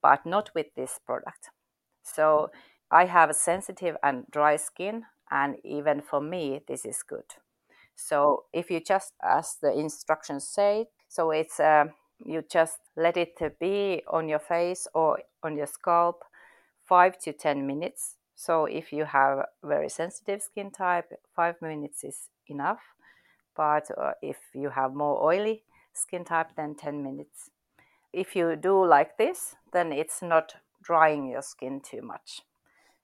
but 0.00 0.24
not 0.24 0.50
with 0.54 0.66
this 0.76 0.98
product. 1.04 1.50
So 2.02 2.50
I 2.90 3.04
have 3.04 3.28
a 3.28 3.34
sensitive 3.34 3.96
and 4.02 4.24
dry 4.30 4.56
skin, 4.56 5.04
and 5.30 5.56
even 5.64 6.00
for 6.00 6.20
me, 6.20 6.62
this 6.66 6.84
is 6.84 7.02
good. 7.02 7.34
So 7.94 8.44
if 8.52 8.70
you 8.70 8.80
just, 8.80 9.12
as 9.22 9.56
the 9.60 9.72
instructions 9.72 10.46
say, 10.48 10.86
so 11.08 11.30
it's 11.30 11.60
uh, 11.60 11.86
you 12.24 12.42
just 12.50 12.78
let 12.96 13.16
it 13.16 13.38
be 13.58 14.02
on 14.08 14.28
your 14.28 14.38
face 14.38 14.86
or 14.94 15.18
on 15.42 15.56
your 15.56 15.66
scalp 15.66 16.22
five 16.84 17.18
to 17.20 17.32
ten 17.32 17.66
minutes. 17.66 18.16
So 18.34 18.64
if 18.64 18.92
you 18.92 19.04
have 19.04 19.46
very 19.62 19.88
sensitive 19.88 20.42
skin 20.42 20.70
type, 20.70 21.12
five 21.36 21.56
minutes 21.60 22.04
is 22.04 22.28
enough. 22.46 22.80
But 23.54 23.90
uh, 23.96 24.12
if 24.22 24.38
you 24.54 24.70
have 24.70 24.94
more 24.94 25.22
oily 25.22 25.64
skin 25.94 26.24
type, 26.24 26.50
then 26.56 26.74
ten 26.74 27.02
minutes. 27.02 27.50
If 28.12 28.36
you 28.36 28.56
do 28.56 28.84
like 28.84 29.16
this, 29.16 29.56
then 29.72 29.92
it's 29.92 30.22
not 30.22 30.56
drying 30.82 31.28
your 31.28 31.42
skin 31.42 31.80
too 31.80 32.02
much. 32.02 32.42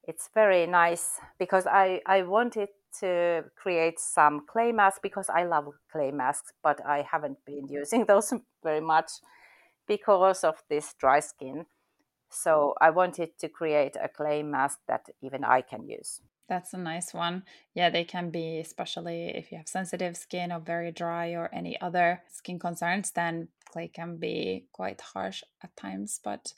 It's 0.07 0.28
very 0.35 0.66
nice 0.66 1.21
because 1.38 1.66
I, 1.66 2.00
I 2.07 2.23
wanted 2.23 2.68
to 3.00 3.45
create 3.57 3.99
some 4.00 4.47
clay 4.47 4.73
masks 4.73 5.00
because 5.02 5.28
I 5.28 5.45
love 5.45 5.68
clay 5.92 6.11
masks, 6.11 6.52
but 6.62 6.85
I 6.87 7.02
haven't 7.11 7.38
been 7.45 7.68
using 7.71 8.07
those 8.07 8.33
very 8.62 8.80
much 8.80 9.11
because 9.87 10.45
of 10.45 10.62
this 10.68 10.95
dry 10.99 11.21
skin. 11.21 11.66
So 12.30 12.75
I 12.80 12.90
wanted 12.90 13.38
to 13.38 13.49
create 13.49 13.97
a 14.02 14.09
clay 14.09 14.42
mask 14.42 14.80
that 14.87 15.07
even 15.23 15.45
I 15.45 15.62
can 15.62 15.87
use. 15.87 16.21
That's 16.49 16.73
a 16.73 16.78
nice 16.78 17.12
one. 17.12 17.43
Yeah, 17.75 17.90
they 17.90 18.05
can 18.05 18.31
be, 18.31 18.59
especially 18.59 19.37
if 19.37 19.52
you 19.52 19.59
have 19.59 19.69
sensitive 19.69 20.17
skin 20.17 20.50
or 20.50 20.61
very 20.61 20.93
dry 20.93 21.33
or 21.33 21.50
any 21.52 21.78
other 21.81 22.23
skin 22.33 22.59
concerns, 22.59 23.11
then 23.11 23.49
clay 23.71 23.88
can 23.88 24.17
be 24.17 24.64
quite 24.73 25.00
harsh 25.00 25.43
at 25.62 25.76
times. 25.76 26.21
But 26.25 26.55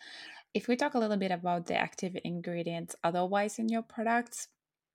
if 0.55 0.69
we 0.69 0.77
talk 0.77 0.95
a 0.95 0.99
little 0.99 1.17
bit 1.17 1.33
about 1.33 1.67
the 1.67 1.75
active 1.75 2.17
ingredients 2.25 2.95
otherwise 3.03 3.59
in 3.59 3.69
your 3.69 3.83
products, 3.83 4.49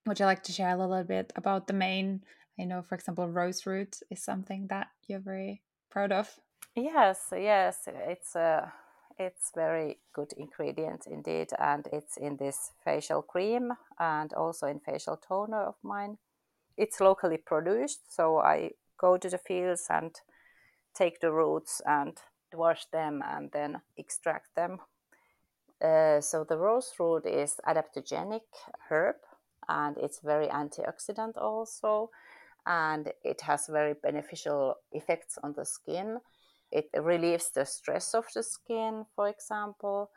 would 0.05 0.19
you 0.19 0.25
like 0.25 0.43
to 0.43 0.53
share 0.53 0.69
a 0.69 0.77
little 0.77 1.03
bit 1.03 1.33
about 1.35 1.67
the 1.67 1.73
main? 1.73 2.23
I 2.57 2.63
know, 2.63 2.81
for 2.81 2.95
example, 2.95 3.27
rose 3.27 3.65
root 3.65 3.99
is 4.09 4.23
something 4.23 4.67
that 4.67 4.87
you're 5.07 5.19
very 5.19 5.61
proud 5.89 6.13
of. 6.13 6.39
Yes, 6.75 7.33
yes, 7.33 7.87
it's 7.87 8.35
a 8.35 8.71
it's 9.17 9.51
very 9.55 9.99
good 10.13 10.33
ingredient 10.37 11.05
indeed, 11.07 11.49
and 11.59 11.87
it's 11.91 12.17
in 12.17 12.37
this 12.37 12.71
facial 12.83 13.21
cream 13.21 13.71
and 13.99 14.33
also 14.33 14.67
in 14.67 14.79
facial 14.79 15.17
toner 15.17 15.63
of 15.63 15.75
mine. 15.83 16.17
It's 16.77 16.99
locally 16.99 17.37
produced, 17.37 18.13
so 18.13 18.39
I 18.39 18.71
go 18.97 19.17
to 19.17 19.29
the 19.29 19.37
fields 19.37 19.87
and 19.89 20.11
take 20.93 21.19
the 21.19 21.31
roots 21.31 21.81
and 21.85 22.17
wash 22.53 22.85
them 22.91 23.21
and 23.25 23.51
then 23.51 23.81
extract 23.97 24.55
them. 24.55 24.79
Uh, 25.81 26.21
so 26.21 26.43
the 26.43 26.57
rose 26.57 26.93
root 26.99 27.25
is 27.25 27.59
adaptogenic 27.67 28.41
herb 28.89 29.17
and 29.67 29.97
it's 29.97 30.19
very 30.23 30.47
antioxidant 30.47 31.37
also 31.37 32.09
and 32.65 33.11
it 33.23 33.41
has 33.41 33.67
very 33.67 33.93
beneficial 33.93 34.75
effects 34.93 35.37
on 35.43 35.53
the 35.53 35.65
skin 35.65 36.17
it 36.71 36.89
relieves 36.93 37.49
the 37.51 37.65
stress 37.65 38.13
of 38.13 38.25
the 38.33 38.43
skin 38.43 39.05
for 39.15 39.27
example 39.27 40.09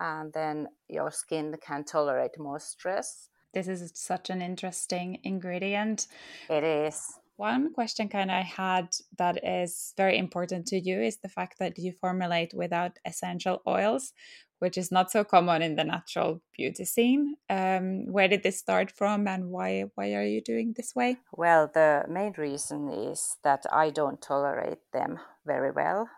and 0.00 0.32
then 0.32 0.68
your 0.88 1.10
skin 1.10 1.56
can 1.60 1.84
tolerate 1.84 2.38
more 2.38 2.58
stress. 2.58 3.28
This 3.52 3.68
is 3.68 3.92
such 3.94 4.30
an 4.30 4.42
interesting 4.42 5.20
ingredient. 5.22 6.08
It 6.50 6.64
is 6.64 7.20
one 7.36 7.72
question 7.72 8.08
kind 8.08 8.30
of 8.30 8.36
I 8.36 8.42
had 8.42 8.88
that 9.18 9.44
is 9.44 9.92
very 9.96 10.18
important 10.18 10.66
to 10.68 10.78
you 10.80 11.00
is 11.00 11.18
the 11.18 11.28
fact 11.28 11.58
that 11.58 11.78
you 11.78 11.92
formulate 11.92 12.54
without 12.54 12.98
essential 13.04 13.62
oils, 13.66 14.12
which 14.58 14.78
is 14.78 14.92
not 14.92 15.10
so 15.10 15.24
common 15.24 15.62
in 15.62 15.76
the 15.76 15.84
natural 15.84 16.42
beauty 16.52 16.84
scene. 16.84 17.36
Um, 17.50 18.06
where 18.12 18.28
did 18.28 18.42
this 18.42 18.58
start 18.58 18.90
from, 18.90 19.26
and 19.28 19.50
why 19.50 19.82
why 19.94 20.14
are 20.14 20.24
you 20.24 20.40
doing 20.42 20.74
this 20.76 20.94
way? 20.94 21.18
Well, 21.32 21.68
the 21.68 22.06
main 22.08 22.32
reason 22.38 22.88
is 22.88 23.36
that 23.42 23.66
I 23.70 23.90
don't 23.90 24.22
tolerate 24.22 24.90
them 24.92 25.20
very 25.44 25.70
well. 25.70 26.08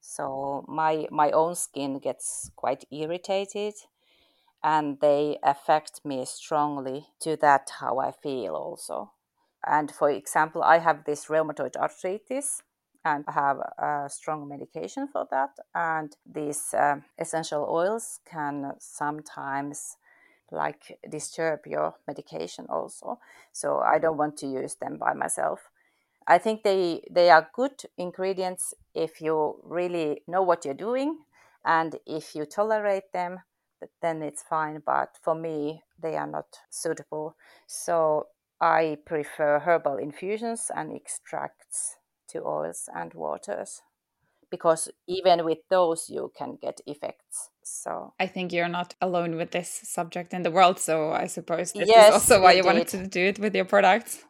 So 0.00 0.64
my 0.68 1.08
my 1.10 1.32
own 1.32 1.56
skin 1.56 1.98
gets 1.98 2.52
quite 2.54 2.84
irritated, 2.92 3.74
and 4.62 5.00
they 5.00 5.38
affect 5.42 6.04
me 6.04 6.24
strongly 6.26 7.08
to 7.20 7.36
that 7.38 7.70
how 7.80 7.98
I 7.98 8.12
feel 8.12 8.56
also. 8.56 9.15
And 9.66 9.90
for 9.90 10.10
example, 10.10 10.62
I 10.62 10.78
have 10.78 11.04
this 11.04 11.26
rheumatoid 11.26 11.76
arthritis, 11.76 12.62
and 13.04 13.24
I 13.28 13.32
have 13.32 13.58
a 13.78 14.08
strong 14.08 14.48
medication 14.48 15.08
for 15.08 15.26
that. 15.30 15.50
And 15.74 16.16
these 16.24 16.74
uh, 16.74 16.96
essential 17.18 17.66
oils 17.68 18.20
can 18.30 18.72
sometimes 18.78 19.96
like 20.50 20.98
disturb 21.10 21.66
your 21.66 21.94
medication 22.06 22.66
also. 22.68 23.18
So 23.52 23.78
I 23.78 23.98
don't 23.98 24.16
want 24.16 24.36
to 24.38 24.46
use 24.46 24.76
them 24.76 24.98
by 24.98 25.12
myself. 25.14 25.70
I 26.26 26.38
think 26.38 26.62
they 26.62 27.02
they 27.10 27.30
are 27.30 27.48
good 27.54 27.82
ingredients 27.96 28.74
if 28.94 29.20
you 29.20 29.60
really 29.62 30.22
know 30.26 30.42
what 30.42 30.64
you're 30.64 30.74
doing 30.74 31.18
and 31.64 31.96
if 32.06 32.34
you 32.34 32.44
tolerate 32.44 33.12
them 33.12 33.40
then 34.02 34.22
it's 34.22 34.42
fine 34.42 34.82
but 34.84 35.16
for 35.22 35.34
me 35.34 35.82
they 36.02 36.16
are 36.16 36.26
not 36.26 36.46
suitable 36.68 37.36
so 37.66 38.26
I 38.60 38.98
prefer 39.04 39.60
herbal 39.60 39.96
infusions 39.96 40.70
and 40.74 40.94
extracts 40.94 41.96
to 42.28 42.42
oils 42.44 42.88
and 42.94 43.12
waters 43.14 43.82
because 44.50 44.88
even 45.06 45.44
with 45.44 45.58
those 45.70 46.08
you 46.08 46.30
can 46.36 46.56
get 46.60 46.80
effects 46.86 47.50
so 47.62 48.12
i 48.20 48.26
think 48.26 48.52
you're 48.52 48.68
not 48.68 48.94
alone 49.00 49.36
with 49.36 49.50
this 49.50 49.68
subject 49.68 50.32
in 50.32 50.42
the 50.42 50.50
world 50.50 50.78
so 50.78 51.12
i 51.12 51.26
suppose 51.26 51.72
this 51.72 51.88
yes, 51.88 52.08
is 52.08 52.14
also 52.14 52.42
why 52.42 52.52
indeed. 52.52 52.58
you 52.58 52.66
wanted 52.66 52.88
to 52.88 53.06
do 53.06 53.20
it 53.20 53.38
with 53.38 53.54
your 53.54 53.64
products 53.64 54.24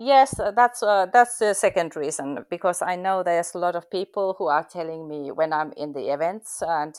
yes 0.00 0.38
uh, 0.38 0.50
that's 0.50 0.82
uh, 0.82 1.06
that's 1.12 1.38
the 1.38 1.54
second 1.54 1.96
reason 1.96 2.44
because 2.50 2.82
i 2.82 2.94
know 2.96 3.22
there's 3.22 3.54
a 3.54 3.58
lot 3.58 3.74
of 3.74 3.90
people 3.90 4.34
who 4.38 4.46
are 4.46 4.64
telling 4.64 5.08
me 5.08 5.30
when 5.30 5.52
i'm 5.52 5.72
in 5.76 5.92
the 5.92 6.12
events 6.12 6.62
and 6.66 6.96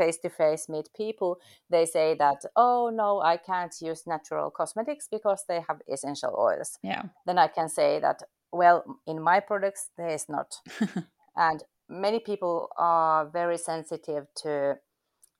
face 0.00 0.18
to 0.24 0.30
face 0.30 0.68
meet 0.68 0.88
people 0.96 1.38
they 1.68 1.84
say 1.96 2.08
that 2.14 2.40
oh 2.56 2.90
no 3.02 3.20
i 3.32 3.36
can't 3.36 3.74
use 3.80 4.06
natural 4.06 4.50
cosmetics 4.50 5.08
because 5.10 5.44
they 5.48 5.60
have 5.68 5.78
essential 5.94 6.34
oils. 6.38 6.78
Yeah. 6.82 7.02
Then 7.26 7.38
i 7.38 7.48
can 7.48 7.68
say 7.68 8.00
that 8.00 8.22
well 8.52 8.78
in 9.06 9.22
my 9.30 9.40
products 9.40 9.90
there 9.96 10.14
is 10.18 10.26
not. 10.28 10.48
And 11.36 11.62
many 11.88 12.20
people 12.20 12.68
are 12.76 13.30
very 13.40 13.58
sensitive 13.58 14.26
to 14.42 14.78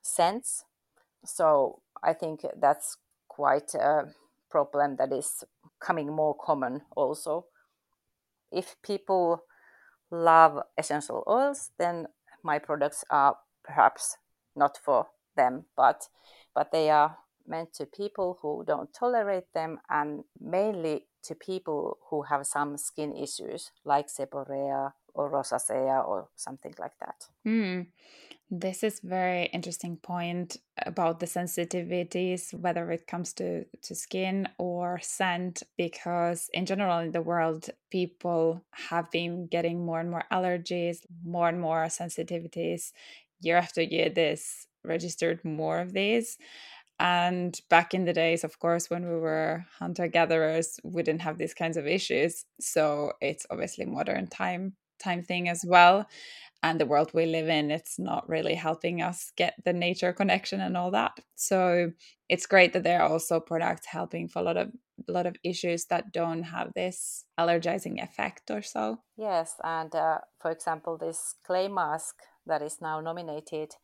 scents 0.03 0.65
so 1.25 1.83
i 2.03 2.13
think 2.21 2.41
that's 2.65 2.97
quite 3.29 3.75
a 3.75 4.05
problem 4.51 4.97
that 4.97 5.13
is 5.13 5.45
coming 5.79 6.09
more 6.13 6.35
common 6.35 6.83
also. 6.97 7.47
If 8.53 8.77
people 8.83 9.45
love 10.11 10.63
essential 10.77 11.23
oils 11.27 11.71
then 11.79 12.07
my 12.43 12.59
products 12.59 13.05
are 13.11 13.37
perhaps 13.65 14.17
not 14.63 14.79
for 14.85 15.07
them 15.37 15.65
but 15.77 15.99
but 16.55 16.71
they 16.73 16.91
are 16.91 17.17
meant 17.47 17.73
to 17.75 17.85
people 17.87 18.39
who 18.41 18.65
don't 18.67 18.93
tolerate 18.93 19.53
them 19.55 19.79
and 19.89 20.25
mainly 20.41 21.07
to 21.23 21.35
people 21.35 21.99
who 22.09 22.23
have 22.23 22.47
some 22.47 22.77
skin 22.77 23.15
issues 23.17 23.73
like 23.85 24.07
seborrhea 24.09 24.93
or 25.15 25.31
rosacea 25.31 26.07
or 26.07 26.29
something 26.37 26.75
like 26.79 26.97
that. 27.01 27.27
Mm. 27.47 27.87
This 28.53 28.83
is 28.83 28.99
very 28.99 29.47
interesting 29.47 29.97
point 29.97 30.57
about 30.85 31.21
the 31.21 31.27
sensitivities, 31.27 32.53
whether 32.53 32.91
it 32.91 33.07
comes 33.07 33.33
to, 33.35 33.65
to 33.83 33.95
skin 33.95 34.49
or 34.59 34.99
scent, 35.01 35.63
because 35.79 36.51
in 36.53 36.67
general 36.67 36.99
in 36.99 37.13
the 37.13 37.23
world, 37.23 37.71
people 37.93 38.65
have 38.73 39.09
been 39.13 39.47
getting 39.47 39.87
more 39.87 40.01
and 40.01 40.11
more 40.11 40.25
allergies, 40.33 40.99
more 41.25 41.49
and 41.49 41.61
more 41.61 41.85
sensitivities. 41.85 42.91
Year 43.41 43.57
after 43.57 43.83
year, 43.83 44.11
this 44.11 44.67
registered 44.85 45.45
more 45.45 45.79
of 45.79 45.93
these. 45.93 46.37
And 46.99 47.59
back 47.71 47.95
in 47.95 48.05
the 48.05 48.13
days, 48.13 48.43
of 48.43 48.59
course, 48.59 48.91
when 48.91 49.09
we 49.09 49.17
were 49.17 49.65
hunter 49.79 50.09
gatherers, 50.09 50.81
we 50.83 51.05
didn't 51.05 51.23
have 51.23 51.39
these 51.39 51.55
kinds 51.55 51.77
of 51.77 51.87
issues. 51.87 52.45
So 52.61 53.13
it's 53.21 53.47
obviously 53.49 53.85
modern 53.85 54.27
time 54.27 54.75
time 54.99 55.23
thing 55.23 55.49
as 55.49 55.65
well 55.67 56.07
and 56.63 56.81
the 56.81 56.87
world 56.87 57.11
we 57.15 57.27
live 57.27 57.49
in 57.49 57.71
it's 57.71 57.99
not 57.99 58.29
really 58.29 58.55
helping 58.55 59.01
us 59.01 59.33
get 59.37 59.55
the 59.65 59.73
nature 59.73 60.13
connection 60.13 60.61
and 60.61 60.77
all 60.77 60.91
that. 60.91 61.13
So 61.35 61.93
it's 62.29 62.47
great 62.47 62.73
that 62.75 62.83
there 62.83 63.01
are 63.03 63.09
also 63.09 63.41
products 63.41 63.87
helping 63.87 64.29
for 64.29 64.41
a 64.41 64.43
lot 64.43 64.57
of 64.57 64.69
a 65.09 65.13
lot 65.13 65.27
of 65.27 65.37
issues 65.43 65.87
that 65.87 66.13
don't 66.13 66.43
have 66.43 66.73
this 66.75 67.25
allergizing 67.39 68.03
effect 68.03 68.51
or 68.51 68.63
so. 68.63 68.99
Yes 69.17 69.55
and 69.65 69.95
uh, 69.95 70.19
for 70.39 70.51
example 70.51 70.99
this 70.99 71.35
clay 71.47 71.69
mask 71.69 72.17
that 72.47 72.63
is 72.63 72.81
now 72.81 73.01
nominated 73.01 73.75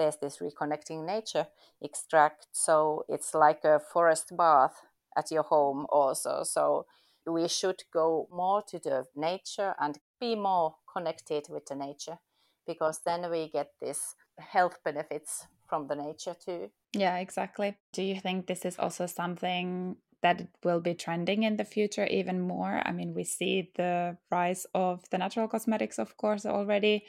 there's 0.00 0.16
this 0.16 0.38
reconnecting 0.38 1.04
nature 1.04 1.46
extract. 1.82 2.46
So 2.52 3.04
it's 3.08 3.34
like 3.34 3.64
a 3.64 3.80
forest 3.80 4.34
bath 4.36 4.74
at 5.16 5.30
your 5.30 5.42
home 5.42 5.86
also. 5.90 6.42
So 6.44 6.86
we 7.26 7.46
should 7.48 7.82
go 7.92 8.26
more 8.32 8.62
to 8.68 8.78
the 8.78 9.04
nature 9.14 9.74
and 9.78 9.98
be 10.18 10.34
more 10.34 10.76
connected 10.92 11.46
with 11.48 11.66
the 11.66 11.74
nature 11.74 12.18
because 12.66 13.00
then 13.04 13.30
we 13.30 13.48
get 13.48 13.70
this 13.80 14.14
health 14.38 14.78
benefits 14.84 15.46
from 15.68 15.86
the 15.86 15.96
nature 15.96 16.34
too. 16.34 16.70
Yeah, 16.92 17.18
exactly. 17.18 17.76
Do 17.92 18.02
you 18.02 18.20
think 18.20 18.46
this 18.46 18.64
is 18.64 18.78
also 18.78 19.06
something 19.06 19.96
that 20.22 20.48
will 20.64 20.80
be 20.80 20.94
trending 20.94 21.44
in 21.44 21.56
the 21.56 21.64
future 21.64 22.06
even 22.06 22.40
more? 22.40 22.82
I 22.84 22.92
mean, 22.92 23.14
we 23.14 23.24
see 23.24 23.70
the 23.76 24.16
rise 24.30 24.66
of 24.74 25.08
the 25.10 25.18
natural 25.18 25.48
cosmetics, 25.48 25.98
of 25.98 26.16
course, 26.16 26.44
already, 26.44 27.04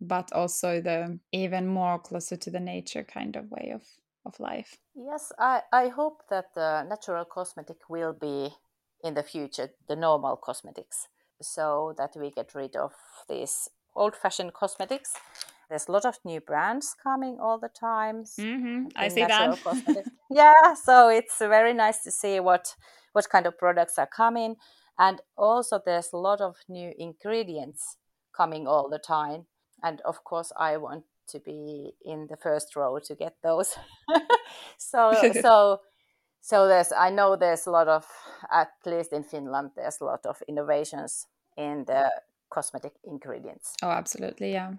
but 0.00 0.32
also 0.32 0.80
the 0.80 1.18
even 1.32 1.66
more 1.66 1.98
closer 1.98 2.36
to 2.36 2.50
the 2.50 2.60
nature 2.60 3.04
kind 3.04 3.36
of 3.36 3.50
way 3.50 3.72
of, 3.74 3.82
of 4.24 4.40
life. 4.40 4.78
Yes, 4.94 5.32
I, 5.38 5.62
I 5.72 5.88
hope 5.88 6.22
that 6.30 6.54
the 6.54 6.84
natural 6.84 7.26
cosmetic 7.26 7.88
will 7.88 8.14
be 8.14 8.50
in 9.04 9.14
the 9.14 9.22
future 9.22 9.68
the 9.86 9.96
normal 9.96 10.36
cosmetics 10.36 11.08
so 11.40 11.94
that 11.98 12.10
we 12.16 12.30
get 12.30 12.54
rid 12.54 12.76
of 12.76 12.92
these 13.28 13.68
old 13.94 14.14
fashioned 14.14 14.52
cosmetics. 14.52 15.14
There's 15.68 15.88
a 15.88 15.92
lot 15.92 16.04
of 16.04 16.18
new 16.24 16.40
brands 16.40 16.94
coming 17.02 17.38
all 17.40 17.58
the 17.58 17.68
time. 17.68 18.24
Mm-hmm. 18.38 18.88
I 18.94 19.08
see 19.08 19.24
that. 19.24 19.58
yeah, 20.30 20.74
so 20.74 21.08
it's 21.08 21.38
very 21.38 21.74
nice 21.74 22.02
to 22.04 22.10
see 22.10 22.38
what 22.40 22.74
what 23.12 23.28
kind 23.30 23.46
of 23.46 23.58
products 23.58 23.98
are 23.98 24.06
coming, 24.06 24.56
and 24.98 25.20
also 25.36 25.80
there's 25.84 26.10
a 26.12 26.18
lot 26.18 26.40
of 26.40 26.56
new 26.68 26.92
ingredients 26.98 27.96
coming 28.36 28.66
all 28.66 28.88
the 28.88 28.98
time. 28.98 29.46
And 29.82 30.00
of 30.02 30.22
course, 30.24 30.52
I 30.56 30.76
want 30.76 31.04
to 31.28 31.40
be 31.40 31.92
in 32.04 32.28
the 32.30 32.36
first 32.36 32.76
row 32.76 32.98
to 33.04 33.14
get 33.14 33.36
those. 33.42 33.76
so 34.76 35.12
so 35.40 35.80
so 36.46 36.68
there's 36.68 36.92
i 36.92 37.10
know 37.10 37.34
there's 37.34 37.66
a 37.66 37.70
lot 37.70 37.88
of 37.88 38.06
at 38.52 38.70
least 38.86 39.12
in 39.12 39.24
finland 39.24 39.70
there's 39.74 39.98
a 40.00 40.04
lot 40.04 40.24
of 40.26 40.40
innovations 40.48 41.26
in 41.56 41.84
the 41.86 42.08
cosmetic 42.50 42.92
ingredients 43.04 43.74
oh 43.82 43.90
absolutely 43.90 44.52
yeah 44.52 44.72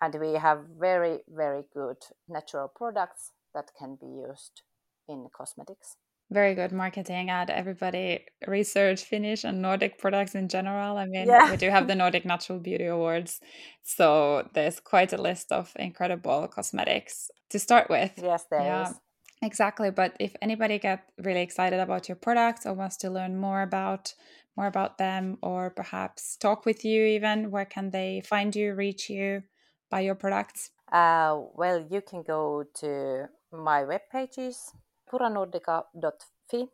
and 0.00 0.14
we 0.20 0.34
have 0.34 0.60
very 0.78 1.18
very 1.28 1.64
good 1.74 1.96
natural 2.28 2.68
products 2.68 3.32
that 3.54 3.70
can 3.76 3.96
be 4.00 4.06
used 4.06 4.62
in 5.08 5.26
cosmetics 5.36 5.96
very 6.30 6.54
good 6.54 6.70
marketing 6.70 7.28
ad 7.28 7.50
everybody 7.50 8.24
research 8.46 9.02
finnish 9.02 9.42
and 9.42 9.60
nordic 9.60 9.98
products 9.98 10.36
in 10.36 10.48
general 10.48 10.96
i 10.96 11.06
mean 11.06 11.26
yeah. 11.26 11.50
we 11.50 11.56
do 11.56 11.70
have 11.70 11.88
the 11.88 11.94
nordic 11.96 12.24
natural 12.24 12.60
beauty 12.60 12.86
awards 12.86 13.40
so 13.82 14.48
there's 14.54 14.78
quite 14.78 15.12
a 15.12 15.20
list 15.20 15.50
of 15.50 15.72
incredible 15.76 16.46
cosmetics 16.46 17.32
to 17.48 17.58
start 17.58 17.90
with 17.90 18.12
yes 18.22 18.44
there 18.48 18.60
yeah. 18.60 18.88
is. 18.88 18.94
Exactly. 19.42 19.90
But 19.90 20.16
if 20.20 20.36
anybody 20.42 20.78
get 20.78 21.10
really 21.18 21.40
excited 21.40 21.80
about 21.80 22.08
your 22.08 22.16
products 22.16 22.66
or 22.66 22.74
wants 22.74 22.96
to 22.98 23.10
learn 23.10 23.38
more 23.38 23.62
about 23.62 24.14
more 24.56 24.66
about 24.66 24.98
them 24.98 25.38
or 25.42 25.70
perhaps 25.70 26.36
talk 26.36 26.66
with 26.66 26.84
you 26.84 27.04
even, 27.04 27.50
where 27.50 27.64
can 27.64 27.90
they 27.90 28.20
find 28.26 28.54
you, 28.54 28.74
reach 28.74 29.08
you, 29.08 29.44
buy 29.88 30.00
your 30.00 30.16
products? 30.16 30.70
Uh, 30.92 31.40
well, 31.54 31.86
you 31.88 32.02
can 32.02 32.22
go 32.22 32.64
to 32.74 33.28
my 33.52 33.84
web 33.84 34.02
pages, 34.10 34.72
puranordica.fi. 35.10 36.68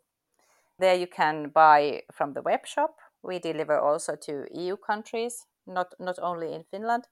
There 0.78 0.94
you 0.94 1.06
can 1.06 1.50
buy 1.50 2.02
from 2.12 2.32
the 2.32 2.42
web 2.42 2.66
shop. 2.66 2.96
We 3.22 3.38
deliver 3.38 3.78
also 3.78 4.16
to 4.16 4.46
EU 4.52 4.76
countries, 4.76 5.46
not 5.66 5.94
not 5.98 6.18
only 6.18 6.54
in 6.54 6.64
Finland 6.64 7.04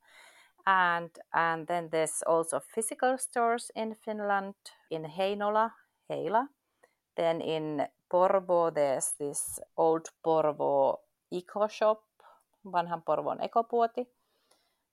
and 0.66 1.10
and 1.32 1.66
then 1.66 1.88
there's 1.90 2.22
also 2.26 2.60
physical 2.60 3.18
stores 3.18 3.70
in 3.76 3.94
Finland 3.94 4.54
in 4.90 5.04
Heinola, 5.04 5.70
Heila. 6.10 6.48
Then 7.16 7.40
in 7.40 7.86
Porvoo 8.10 8.70
there's 8.74 9.12
this 9.18 9.60
old 9.76 10.08
Porvoo 10.22 10.98
eco 11.30 11.68
shop, 11.68 12.02
vanhan 12.64 13.02
Porvoon 13.04 13.40
ekopuoti. 13.40 14.06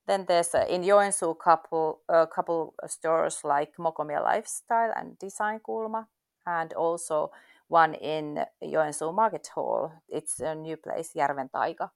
Then 0.08 0.26
there's 0.26 0.56
uh, 0.56 0.66
in 0.68 0.82
Joensuu 0.82 1.36
couple 1.38 2.02
a 2.10 2.14
uh, 2.14 2.26
couple 2.26 2.74
stores 2.88 3.44
like 3.44 3.78
Mokomia 3.78 4.24
Lifestyle 4.24 4.92
and 4.96 5.18
Design 5.20 5.60
Kulma, 5.60 6.08
and 6.46 6.74
also 6.74 7.32
one 7.68 7.94
in 7.94 8.46
Joensuu 8.64 9.14
Market 9.14 9.48
Hall. 9.56 9.92
It's 10.10 10.40
a 10.40 10.56
new 10.56 10.78
place, 10.78 11.14
Järven 11.16 11.50
Taika. 11.50 11.90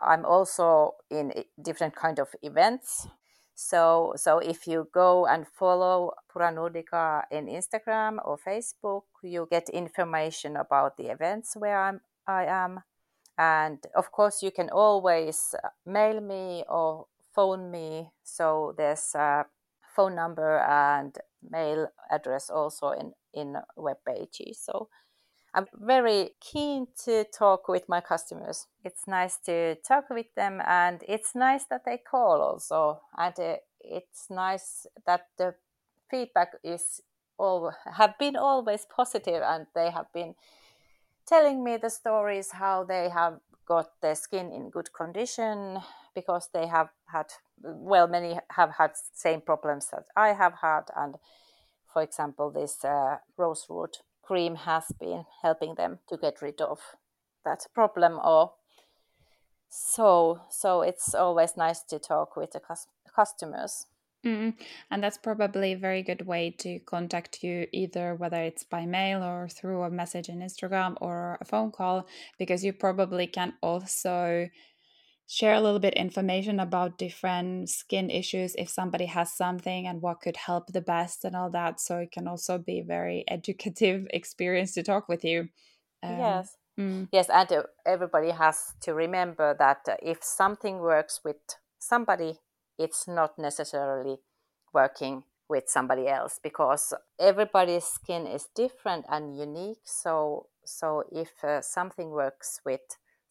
I'm 0.00 0.24
also 0.24 0.94
in 1.10 1.32
different 1.62 1.94
kind 1.94 2.18
of 2.18 2.28
events. 2.42 3.06
So, 3.54 4.14
so 4.16 4.38
if 4.38 4.66
you 4.66 4.88
go 4.92 5.26
and 5.26 5.46
follow 5.46 6.12
Pura 6.28 6.52
Nordica 6.52 7.22
in 7.30 7.46
Instagram 7.46 8.18
or 8.24 8.36
Facebook, 8.36 9.02
you 9.22 9.46
get 9.50 9.68
information 9.68 10.56
about 10.56 10.96
the 10.96 11.06
events 11.06 11.54
where 11.56 11.78
I'm, 11.78 12.00
I 12.26 12.46
am. 12.46 12.80
And 13.38 13.78
of 13.96 14.10
course, 14.10 14.42
you 14.42 14.50
can 14.50 14.70
always 14.70 15.54
uh, 15.62 15.68
mail 15.86 16.20
me 16.20 16.64
or 16.68 17.06
phone 17.34 17.70
me. 17.70 18.10
So 18.24 18.74
there's 18.76 19.14
a 19.14 19.46
phone 19.94 20.16
number 20.16 20.58
and 20.58 21.16
mail 21.48 21.88
address 22.10 22.50
also 22.50 22.90
in, 22.90 23.12
in 23.32 23.56
web 23.76 23.98
pages. 24.06 24.58
So 24.64 24.88
I'm 25.54 25.66
very 25.74 26.30
keen 26.40 26.88
to 27.04 27.24
talk 27.24 27.68
with 27.68 27.88
my 27.88 28.00
customers. 28.00 28.66
It's 28.84 29.06
nice 29.06 29.38
to 29.46 29.76
talk 29.86 30.10
with 30.10 30.26
them, 30.34 30.60
and 30.66 31.02
it's 31.06 31.34
nice 31.34 31.64
that 31.70 31.84
they 31.84 31.98
call 31.98 32.42
also, 32.42 33.00
and 33.16 33.38
uh, 33.38 33.56
it's 33.80 34.26
nice 34.30 34.86
that 35.06 35.28
the 35.38 35.54
feedback 36.10 36.54
is 36.64 37.00
all 37.38 37.72
have 37.92 38.18
been 38.18 38.36
always 38.36 38.84
positive, 38.84 39.42
and 39.42 39.66
they 39.76 39.90
have 39.90 40.12
been 40.12 40.34
telling 41.26 41.62
me 41.62 41.76
the 41.76 41.90
stories 41.90 42.50
how 42.52 42.82
they 42.82 43.08
have 43.08 43.38
got 43.66 43.90
their 44.02 44.14
skin 44.16 44.52
in 44.52 44.70
good 44.70 44.92
condition 44.92 45.78
because 46.14 46.48
they 46.52 46.66
have 46.66 46.88
had 47.06 47.26
well 47.62 48.06
many 48.06 48.38
have 48.50 48.72
had 48.78 48.90
same 49.14 49.40
problems 49.40 49.88
that 49.90 50.04
I 50.16 50.34
have 50.34 50.54
had 50.60 50.82
and 50.94 51.16
for 51.92 52.02
example 52.02 52.50
this 52.50 52.84
uh, 52.84 53.16
rose 53.38 53.64
root 53.70 54.02
cream 54.26 54.54
has 54.54 54.84
been 54.98 55.24
helping 55.42 55.74
them 55.74 55.98
to 56.08 56.16
get 56.16 56.42
rid 56.42 56.60
of 56.60 56.80
that 57.44 57.66
problem 57.74 58.18
or 58.24 58.52
so 59.68 60.40
so 60.50 60.82
it's 60.82 61.14
always 61.14 61.56
nice 61.56 61.82
to 61.82 61.98
talk 61.98 62.36
with 62.36 62.52
the 62.52 62.60
customers. 63.14 63.86
Mm 64.24 64.54
And 64.90 65.02
that's 65.02 65.18
probably 65.18 65.72
a 65.72 65.78
very 65.78 66.02
good 66.02 66.26
way 66.26 66.50
to 66.58 66.78
contact 66.80 67.42
you, 67.44 67.66
either 67.72 68.14
whether 68.14 68.42
it's 68.42 68.64
by 68.64 68.86
mail 68.86 69.22
or 69.22 69.48
through 69.48 69.82
a 69.82 69.90
message 69.90 70.28
in 70.28 70.40
Instagram 70.40 70.96
or 71.00 71.36
a 71.40 71.44
phone 71.44 71.70
call, 71.70 72.06
because 72.38 72.64
you 72.64 72.72
probably 72.72 73.26
can 73.26 73.52
also 73.60 74.48
share 75.26 75.54
a 75.54 75.60
little 75.60 75.78
bit 75.78 75.94
information 75.94 76.60
about 76.60 76.98
different 76.98 77.70
skin 77.70 78.10
issues 78.10 78.54
if 78.56 78.68
somebody 78.68 79.06
has 79.06 79.32
something 79.32 79.86
and 79.86 80.02
what 80.02 80.20
could 80.20 80.36
help 80.36 80.66
the 80.68 80.80
best 80.80 81.24
and 81.24 81.34
all 81.34 81.50
that 81.50 81.80
so 81.80 81.98
it 81.98 82.12
can 82.12 82.28
also 82.28 82.58
be 82.58 82.80
a 82.80 82.84
very 82.84 83.24
educative 83.28 84.06
experience 84.10 84.74
to 84.74 84.82
talk 84.82 85.08
with 85.08 85.24
you 85.24 85.48
um, 86.02 86.18
yes 86.18 86.56
mm. 86.78 87.08
yes 87.10 87.28
and 87.30 87.52
uh, 87.52 87.62
everybody 87.86 88.30
has 88.30 88.74
to 88.80 88.92
remember 88.92 89.54
that 89.58 89.80
uh, 89.88 89.96
if 90.02 90.22
something 90.22 90.78
works 90.78 91.20
with 91.24 91.36
somebody 91.78 92.38
it's 92.78 93.08
not 93.08 93.38
necessarily 93.38 94.18
working 94.72 95.22
with 95.48 95.64
somebody 95.68 96.08
else 96.08 96.40
because 96.42 96.92
everybody's 97.18 97.84
skin 97.84 98.26
is 98.26 98.48
different 98.54 99.04
and 99.08 99.38
unique 99.38 99.80
so 99.84 100.46
so 100.64 101.04
if 101.12 101.44
uh, 101.44 101.60
something 101.60 102.10
works 102.10 102.60
with 102.64 102.80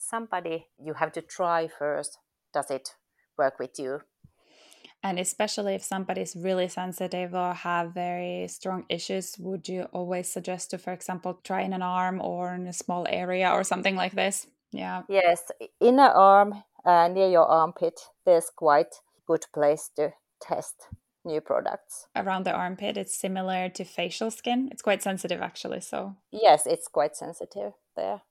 somebody 0.09 0.67
you 0.77 0.93
have 0.93 1.11
to 1.11 1.21
try 1.21 1.67
first 1.67 2.17
does 2.53 2.69
it 2.69 2.95
work 3.37 3.59
with 3.59 3.79
you 3.79 4.01
and 5.01 5.19
especially 5.19 5.75
if 5.75 5.83
somebody's 5.83 6.35
really 6.35 6.67
sensitive 6.67 7.33
or 7.33 7.53
have 7.53 7.93
very 7.93 8.47
strong 8.47 8.85
issues 8.89 9.35
would 9.39 9.67
you 9.67 9.83
always 9.91 10.31
suggest 10.31 10.71
to 10.71 10.77
for 10.77 10.93
example 10.93 11.39
try 11.43 11.61
in 11.61 11.73
an 11.73 11.81
arm 11.81 12.21
or 12.21 12.53
in 12.53 12.67
a 12.67 12.73
small 12.73 13.05
area 13.09 13.49
or 13.49 13.63
something 13.63 13.95
like 13.95 14.13
this 14.13 14.47
yeah 14.71 15.03
yes 15.09 15.43
inner 15.79 16.09
arm 16.09 16.63
uh, 16.85 17.07
near 17.07 17.29
your 17.29 17.45
armpit 17.45 17.99
there's 18.25 18.49
quite 18.55 18.95
good 19.25 19.45
place 19.53 19.89
to 19.95 20.11
test 20.41 20.87
new 21.25 21.41
products. 21.41 22.07
Around 22.15 22.45
the 22.45 22.51
armpit, 22.51 22.97
it's 22.97 23.17
similar 23.17 23.69
to 23.69 23.83
facial 23.83 24.31
skin. 24.31 24.69
It's 24.71 24.81
quite 24.81 25.03
sensitive, 25.03 25.41
actually. 25.41 25.81
So 25.81 26.15
yes, 26.31 26.65
it's 26.65 26.87
quite 26.87 27.15
sensitive 27.15 27.73
there, 27.95 28.21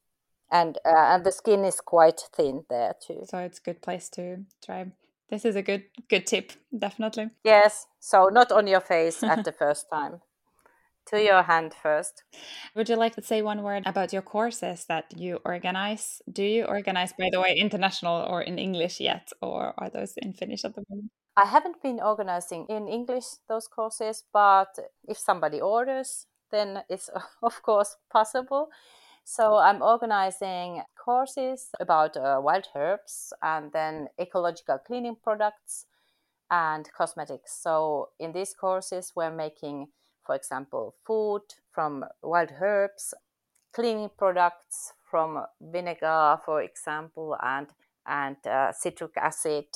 and 0.52 0.78
uh, 0.84 1.14
and 1.14 1.24
the 1.24 1.32
skin 1.32 1.64
is 1.64 1.80
quite 1.80 2.20
thin 2.36 2.64
there 2.68 2.94
too. 3.04 3.22
So 3.24 3.38
it's 3.38 3.58
a 3.58 3.62
good 3.62 3.82
place 3.82 4.08
to 4.10 4.44
try. 4.64 4.92
This 5.30 5.44
is 5.44 5.56
a 5.56 5.62
good 5.62 5.84
good 6.08 6.26
tip, 6.26 6.52
definitely. 6.78 7.30
Yes. 7.42 7.86
So 7.98 8.28
not 8.30 8.52
on 8.52 8.66
your 8.66 8.80
face 8.80 9.22
at 9.22 9.44
the 9.44 9.52
first 9.62 9.86
time. 9.90 10.20
To 11.06 11.20
your 11.20 11.42
hand 11.42 11.74
first. 11.82 12.22
Would 12.76 12.88
you 12.88 12.94
like 12.94 13.16
to 13.16 13.22
say 13.22 13.42
one 13.42 13.64
word 13.64 13.82
about 13.86 14.12
your 14.12 14.22
courses 14.22 14.84
that 14.84 15.06
you 15.16 15.40
organize? 15.44 16.22
Do 16.32 16.44
you 16.44 16.64
organize, 16.64 17.12
by 17.18 17.28
the 17.32 17.40
way, 17.40 17.56
international 17.56 18.24
or 18.30 18.40
in 18.40 18.56
English 18.56 19.00
yet, 19.00 19.32
or 19.40 19.74
are 19.78 19.90
those 19.90 20.14
in 20.16 20.32
Finnish 20.32 20.64
at 20.64 20.76
the 20.76 20.84
moment? 20.88 21.10
I 21.36 21.46
haven't 21.46 21.82
been 21.82 21.98
organizing 21.98 22.66
in 22.68 22.86
English 22.86 23.24
those 23.48 23.66
courses, 23.66 24.22
but 24.32 24.78
if 25.08 25.18
somebody 25.18 25.60
orders, 25.60 26.26
then 26.52 26.84
it's 26.88 27.10
of 27.42 27.62
course 27.62 27.96
possible. 28.08 28.68
So 29.24 29.56
I'm 29.56 29.82
organizing 29.82 30.82
courses 30.96 31.68
about 31.80 32.16
uh, 32.16 32.40
wild 32.42 32.68
herbs 32.74 33.32
and 33.42 33.72
then 33.72 34.08
ecological 34.20 34.78
cleaning 34.78 35.16
products 35.22 35.87
and 36.50 36.88
cosmetics. 36.92 37.52
So 37.62 38.11
in 38.18 38.32
these 38.32 38.54
courses, 38.54 39.12
we're 39.16 39.35
making, 39.35 39.88
for 40.26 40.35
example, 40.35 40.94
food 41.06 41.42
from 41.72 42.04
wild 42.22 42.52
herbs, 42.61 43.14
cleaning 43.72 44.11
products 44.18 44.92
from 45.11 45.44
vinegar, 45.61 46.38
for 46.44 46.62
example, 46.62 47.37
and 47.42 47.68
and 48.06 48.37
uh, 48.46 48.72
citric 48.72 49.16
acid 49.16 49.66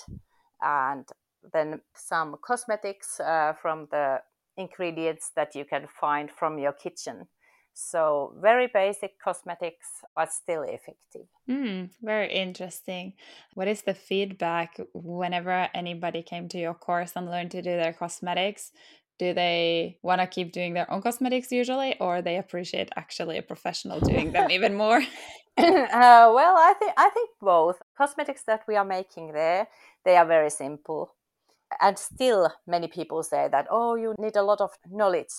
and 0.61 1.09
then 1.53 1.81
some 1.95 2.37
cosmetics 2.43 3.21
uh, 3.21 3.53
from 3.61 3.87
the 3.91 4.21
ingredients 4.57 5.31
that 5.37 5.55
you 5.55 5.65
can 5.65 5.87
find 5.87 6.31
from 6.31 6.59
your 6.59 6.73
kitchen. 6.73 7.29
So 7.79 8.33
very 8.41 8.69
basic 8.69 9.21
cosmetics, 9.21 9.87
but 10.15 10.33
still 10.33 10.63
effective. 10.63 11.27
Mm, 11.49 11.91
very 12.03 12.33
interesting. 12.33 13.13
What 13.53 13.69
is 13.69 13.83
the 13.83 13.93
feedback 13.93 14.81
whenever 14.95 15.69
anybody 15.75 16.23
came 16.23 16.49
to 16.49 16.59
your 16.59 16.73
course 16.73 17.13
and 17.15 17.31
learned 17.31 17.51
to 17.51 17.61
do 17.61 17.77
their 17.77 17.93
cosmetics? 17.93 18.73
Do 19.19 19.35
they 19.35 19.99
want 20.03 20.23
to 20.23 20.27
keep 20.27 20.53
doing 20.53 20.73
their 20.73 20.91
own 20.91 21.03
cosmetics 21.03 21.53
usually, 21.53 21.99
or 22.01 22.23
they 22.23 22.39
appreciate 22.39 22.91
actually 22.97 23.37
a 23.37 23.43
professional 23.43 24.01
doing 24.01 24.33
them 24.33 24.51
even 24.51 24.75
more? 24.85 25.03
uh, 25.59 26.33
well, 26.35 26.57
I 26.57 26.75
think 26.79 26.93
I 26.97 27.11
think 27.11 27.31
both 27.41 27.83
cosmetics 27.97 28.43
that 28.45 28.63
we 28.67 28.77
are 28.77 28.85
making 28.85 29.33
there 29.33 29.69
they 30.05 30.17
are 30.17 30.27
very 30.27 30.51
simple 30.51 31.15
and 31.81 31.99
still 31.99 32.53
many 32.67 32.89
people 32.89 33.23
say 33.23 33.49
that 33.51 33.67
oh 33.71 33.95
you 33.97 34.15
need 34.19 34.37
a 34.37 34.43
lot 34.43 34.61
of 34.61 34.71
knowledge 34.91 35.35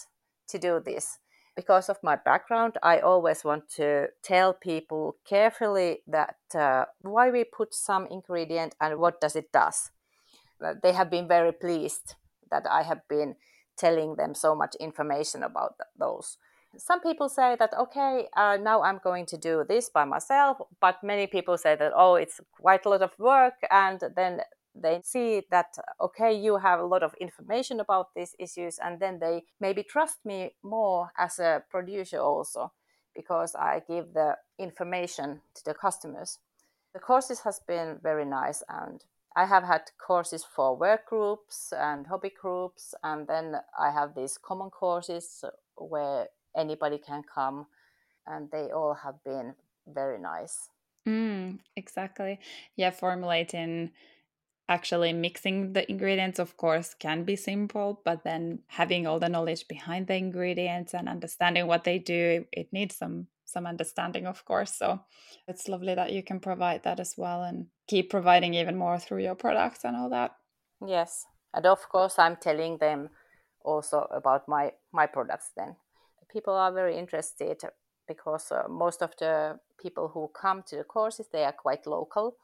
to 0.48 0.60
do 0.60 0.82
this 0.84 1.20
because 1.58 1.90
of 1.90 1.98
my 2.04 2.16
background 2.16 2.78
i 2.84 3.00
always 3.00 3.44
want 3.44 3.68
to 3.68 4.08
tell 4.24 4.54
people 4.54 5.18
carefully 5.26 6.00
that 6.08 6.38
uh, 6.56 6.86
why 7.02 7.30
we 7.30 7.44
put 7.44 7.74
some 7.74 8.08
ingredient 8.10 8.76
and 8.80 9.00
what 9.00 9.20
does 9.20 9.36
it 9.36 9.52
does. 9.52 9.92
Uh, 10.64 10.74
they 10.84 10.94
have 10.94 11.10
been 11.10 11.28
very 11.28 11.52
pleased 11.52 12.16
that 12.52 12.66
i 12.70 12.84
have 12.84 13.02
been 13.10 13.36
telling 13.76 14.16
them 14.16 14.34
so 14.34 14.56
much 14.56 14.76
information 14.80 15.44
about 15.44 15.76
those. 16.00 16.38
Some 16.78 17.00
people 17.02 17.30
say 17.30 17.56
that 17.60 17.74
okay 17.78 18.28
uh, 18.36 18.58
now 18.62 18.84
i'm 18.84 19.00
going 19.04 19.26
to 19.28 19.38
do 19.38 19.66
this 19.68 19.90
by 19.90 20.06
myself 20.06 20.58
but 20.80 21.04
many 21.04 21.26
people 21.26 21.58
say 21.58 21.76
that 21.76 21.92
oh 21.96 22.16
it's 22.16 22.40
quite 22.62 22.86
a 22.86 22.90
lot 22.90 23.02
of 23.02 23.18
work 23.18 23.56
and 23.72 24.00
then 24.16 24.42
they 24.82 25.02
see 25.04 25.42
that 25.52 25.78
okay 26.00 26.34
you 26.34 26.58
have 26.58 26.80
a 26.80 26.86
lot 26.86 27.04
of 27.04 27.14
information 27.20 27.80
about 27.80 28.14
these 28.16 28.36
issues 28.40 28.80
and 28.80 29.00
then 29.00 29.20
they 29.20 29.44
maybe 29.60 29.84
trust 29.84 30.26
me 30.26 30.52
more 30.64 31.12
as 31.18 31.40
a 31.40 31.64
producer 31.70 32.18
also 32.20 32.72
because 33.16 33.56
i 33.56 33.82
give 33.88 34.14
the 34.14 34.36
information 34.60 35.42
to 35.54 35.64
the 35.66 35.74
customers. 35.74 36.40
The 36.94 37.00
courses 37.00 37.42
has 37.42 37.60
been 37.60 38.00
very 38.02 38.26
nice 38.26 38.64
and 38.70 39.04
i 39.36 39.46
have 39.46 39.64
had 39.64 39.92
courses 39.98 40.44
for 40.44 40.76
work 40.76 41.06
groups 41.06 41.74
and 41.78 42.08
hobby 42.08 42.32
groups 42.42 42.96
and 43.04 43.28
then 43.28 43.56
i 43.80 43.92
have 43.92 44.16
these 44.16 44.38
common 44.38 44.70
courses 44.70 45.44
where 45.76 46.28
anybody 46.56 46.98
can 46.98 47.24
come 47.24 47.68
and 48.26 48.50
they 48.52 48.72
all 48.72 48.94
have 48.94 49.24
been 49.24 49.56
very 49.88 50.20
nice. 50.20 50.70
Mm, 51.08 51.60
exactly. 51.76 52.40
Yeah 52.76 52.92
formulating 52.92 53.92
actually 54.70 55.14
mixing 55.14 55.74
the 55.74 55.90
ingredients 55.90 56.40
of 56.40 56.58
course 56.58 56.94
can 56.94 57.24
be 57.24 57.36
simple 57.36 58.02
but 58.04 58.24
then 58.24 58.60
having 58.68 59.08
all 59.08 59.20
the 59.20 59.30
knowledge 59.30 59.68
behind 59.68 60.08
the 60.08 60.16
ingredients 60.16 60.94
and 60.94 61.08
understanding 61.08 61.68
what 61.68 61.84
they 61.84 61.98
do 61.98 62.46
it 62.52 62.72
needs 62.74 62.96
some 62.96 63.28
some 63.48 63.66
understanding 63.66 64.28
of 64.28 64.44
course. 64.46 64.74
So 64.74 65.00
it's 65.48 65.68
lovely 65.68 65.96
that 65.96 66.12
you 66.12 66.22
can 66.22 66.40
provide 66.40 66.84
that 66.84 67.00
as 67.00 67.16
well 67.18 67.44
and 67.44 67.68
keep 67.88 68.10
providing 68.10 68.54
even 68.54 68.76
more 68.76 69.00
through 69.00 69.24
your 69.24 69.36
products 69.36 69.86
and 69.86 69.96
all 69.96 70.10
that. 70.10 70.36
Yes 70.86 71.26
and 71.54 71.66
of 71.66 71.88
course 71.90 72.20
i'm 72.20 72.36
telling 72.36 72.78
them 72.78 73.10
also 73.64 74.08
about 74.12 74.48
my 74.48 74.72
my 74.94 75.08
products 75.08 75.52
then. 75.56 75.76
People 76.30 76.54
are 76.54 76.74
very 76.74 76.98
interested 76.98 77.62
because 78.08 78.52
uh, 78.52 78.68
most 78.70 79.02
of 79.02 79.12
the 79.18 79.58
people 79.82 80.10
who 80.10 80.30
come 80.40 80.62
to 80.68 80.76
the 80.76 80.84
courses 80.84 81.28
they 81.32 81.44
are 81.44 81.54
quite 81.54 81.88
local 81.88 82.36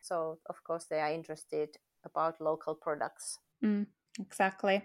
so 0.00 0.38
of 0.48 0.62
course 0.64 0.86
they 0.86 1.00
are 1.00 1.12
interested 1.12 1.76
about 2.04 2.40
local 2.40 2.74
products. 2.74 3.38
Mm, 3.64 3.86
exactly. 4.18 4.82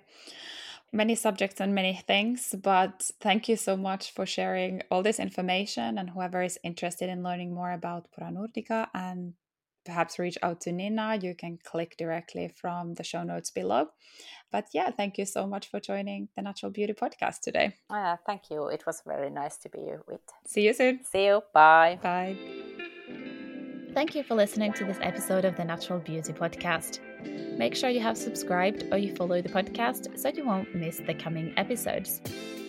Many 0.92 1.16
subjects 1.16 1.60
and 1.60 1.74
many 1.74 2.02
things, 2.08 2.56
but 2.62 3.10
thank 3.20 3.50
you 3.50 3.56
so 3.56 3.76
much 3.76 4.14
for 4.14 4.26
sharing 4.26 4.82
all 4.92 5.04
this 5.04 5.20
information. 5.20 5.98
And 5.98 6.10
whoever 6.10 6.42
is 6.42 6.60
interested 6.64 7.10
in 7.10 7.24
learning 7.24 7.54
more 7.54 7.72
about 7.72 8.08
Pura 8.12 8.32
Nordica 8.32 8.88
and 8.94 9.34
perhaps 9.86 10.20
reach 10.20 10.38
out 10.42 10.62
to 10.62 10.72
Nina, 10.72 11.18
you 11.22 11.36
can 11.36 11.60
click 11.64 11.96
directly 11.98 12.48
from 12.48 12.96
the 12.96 13.04
show 13.04 13.24
notes 13.24 13.52
below. 13.52 13.88
But 14.52 14.68
yeah, 14.74 14.90
thank 14.90 15.18
you 15.18 15.26
so 15.26 15.48
much 15.48 15.70
for 15.70 15.80
joining 15.80 16.30
the 16.36 16.42
Natural 16.42 16.72
Beauty 16.72 16.94
Podcast 16.94 17.42
today. 17.42 17.76
Uh, 17.90 18.18
thank 18.26 18.50
you. 18.50 18.68
It 18.68 18.86
was 18.86 19.02
very 19.06 19.30
nice 19.30 19.58
to 19.58 19.70
be 19.70 19.86
with. 20.08 20.22
See 20.46 20.62
you 20.62 20.74
soon. 20.74 21.04
See 21.04 21.26
you. 21.26 21.42
Bye. 21.54 22.00
Bye. 22.02 22.85
Thank 23.96 24.14
you 24.14 24.24
for 24.24 24.36
listening 24.36 24.74
to 24.74 24.84
this 24.84 24.98
episode 25.02 25.46
of 25.46 25.56
the 25.56 25.64
Natural 25.64 26.00
Beauty 26.00 26.34
Podcast. 26.34 27.00
Make 27.58 27.74
sure 27.74 27.90
you 27.90 28.02
have 28.02 28.18
subscribed 28.18 28.84
or 28.92 28.98
you 28.98 29.16
follow 29.16 29.42
the 29.42 29.48
podcast 29.48 30.20
so 30.20 30.28
you 30.28 30.46
won't 30.46 30.76
miss 30.76 30.98
the 30.98 31.14
coming 31.14 31.54
episodes. 31.56 32.20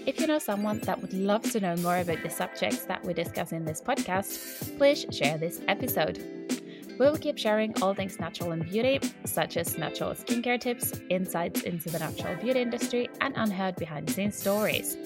If 0.06 0.20
you 0.20 0.28
know 0.28 0.38
someone 0.38 0.78
that 0.84 1.02
would 1.02 1.12
love 1.12 1.42
to 1.50 1.58
know 1.58 1.74
more 1.78 1.98
about 1.98 2.22
the 2.22 2.30
subjects 2.30 2.84
that 2.84 3.04
we 3.04 3.12
discuss 3.12 3.50
in 3.50 3.64
this 3.64 3.82
podcast, 3.82 4.78
please 4.78 5.04
share 5.10 5.36
this 5.36 5.60
episode. 5.66 6.18
We 6.90 7.06
will 7.06 7.18
keep 7.18 7.38
sharing 7.38 7.74
all 7.82 7.92
things 7.92 8.20
natural 8.20 8.52
and 8.52 8.64
beauty, 8.64 9.00
such 9.24 9.56
as 9.56 9.76
natural 9.76 10.12
skincare 10.12 10.60
tips, 10.60 10.92
insights 11.10 11.62
into 11.62 11.90
the 11.90 11.98
natural 11.98 12.36
beauty 12.36 12.60
industry, 12.60 13.08
and 13.20 13.34
unheard 13.36 13.74
behind 13.74 14.06
the 14.06 14.12
scenes 14.12 14.38
stories. 14.38 14.96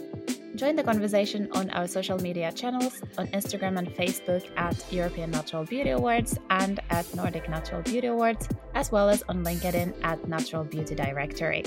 Join 0.57 0.77
the 0.77 0.83
conversation 0.83 1.49
on 1.53 1.71
our 1.71 1.87
social 1.87 2.19
media 2.19 2.53
channels 2.53 3.03
on 3.19 3.29
Instagram 3.29 3.79
and 3.79 3.89
Facebook 3.89 4.45
at 4.57 4.85
European 4.93 5.31
Natural 5.31 5.65
Beauty 5.65 5.91
Awards 5.91 6.39
and 6.51 6.81
at 6.91 7.13
Nordic 7.15 7.49
Natural 7.49 7.83
Beauty 7.83 8.09
Awards, 8.09 8.49
as 8.75 8.91
well 8.91 9.09
as 9.09 9.23
on 9.29 9.45
LinkedIn 9.45 9.95
at 10.03 10.27
Natural 10.29 10.65
Beauty 10.65 10.95
Directory. 10.95 11.65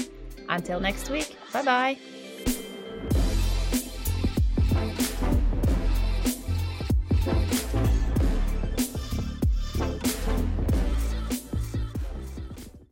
Until 0.49 0.79
next 0.79 1.09
week, 1.09 1.37
bye 1.53 1.63
bye! 1.63 2.22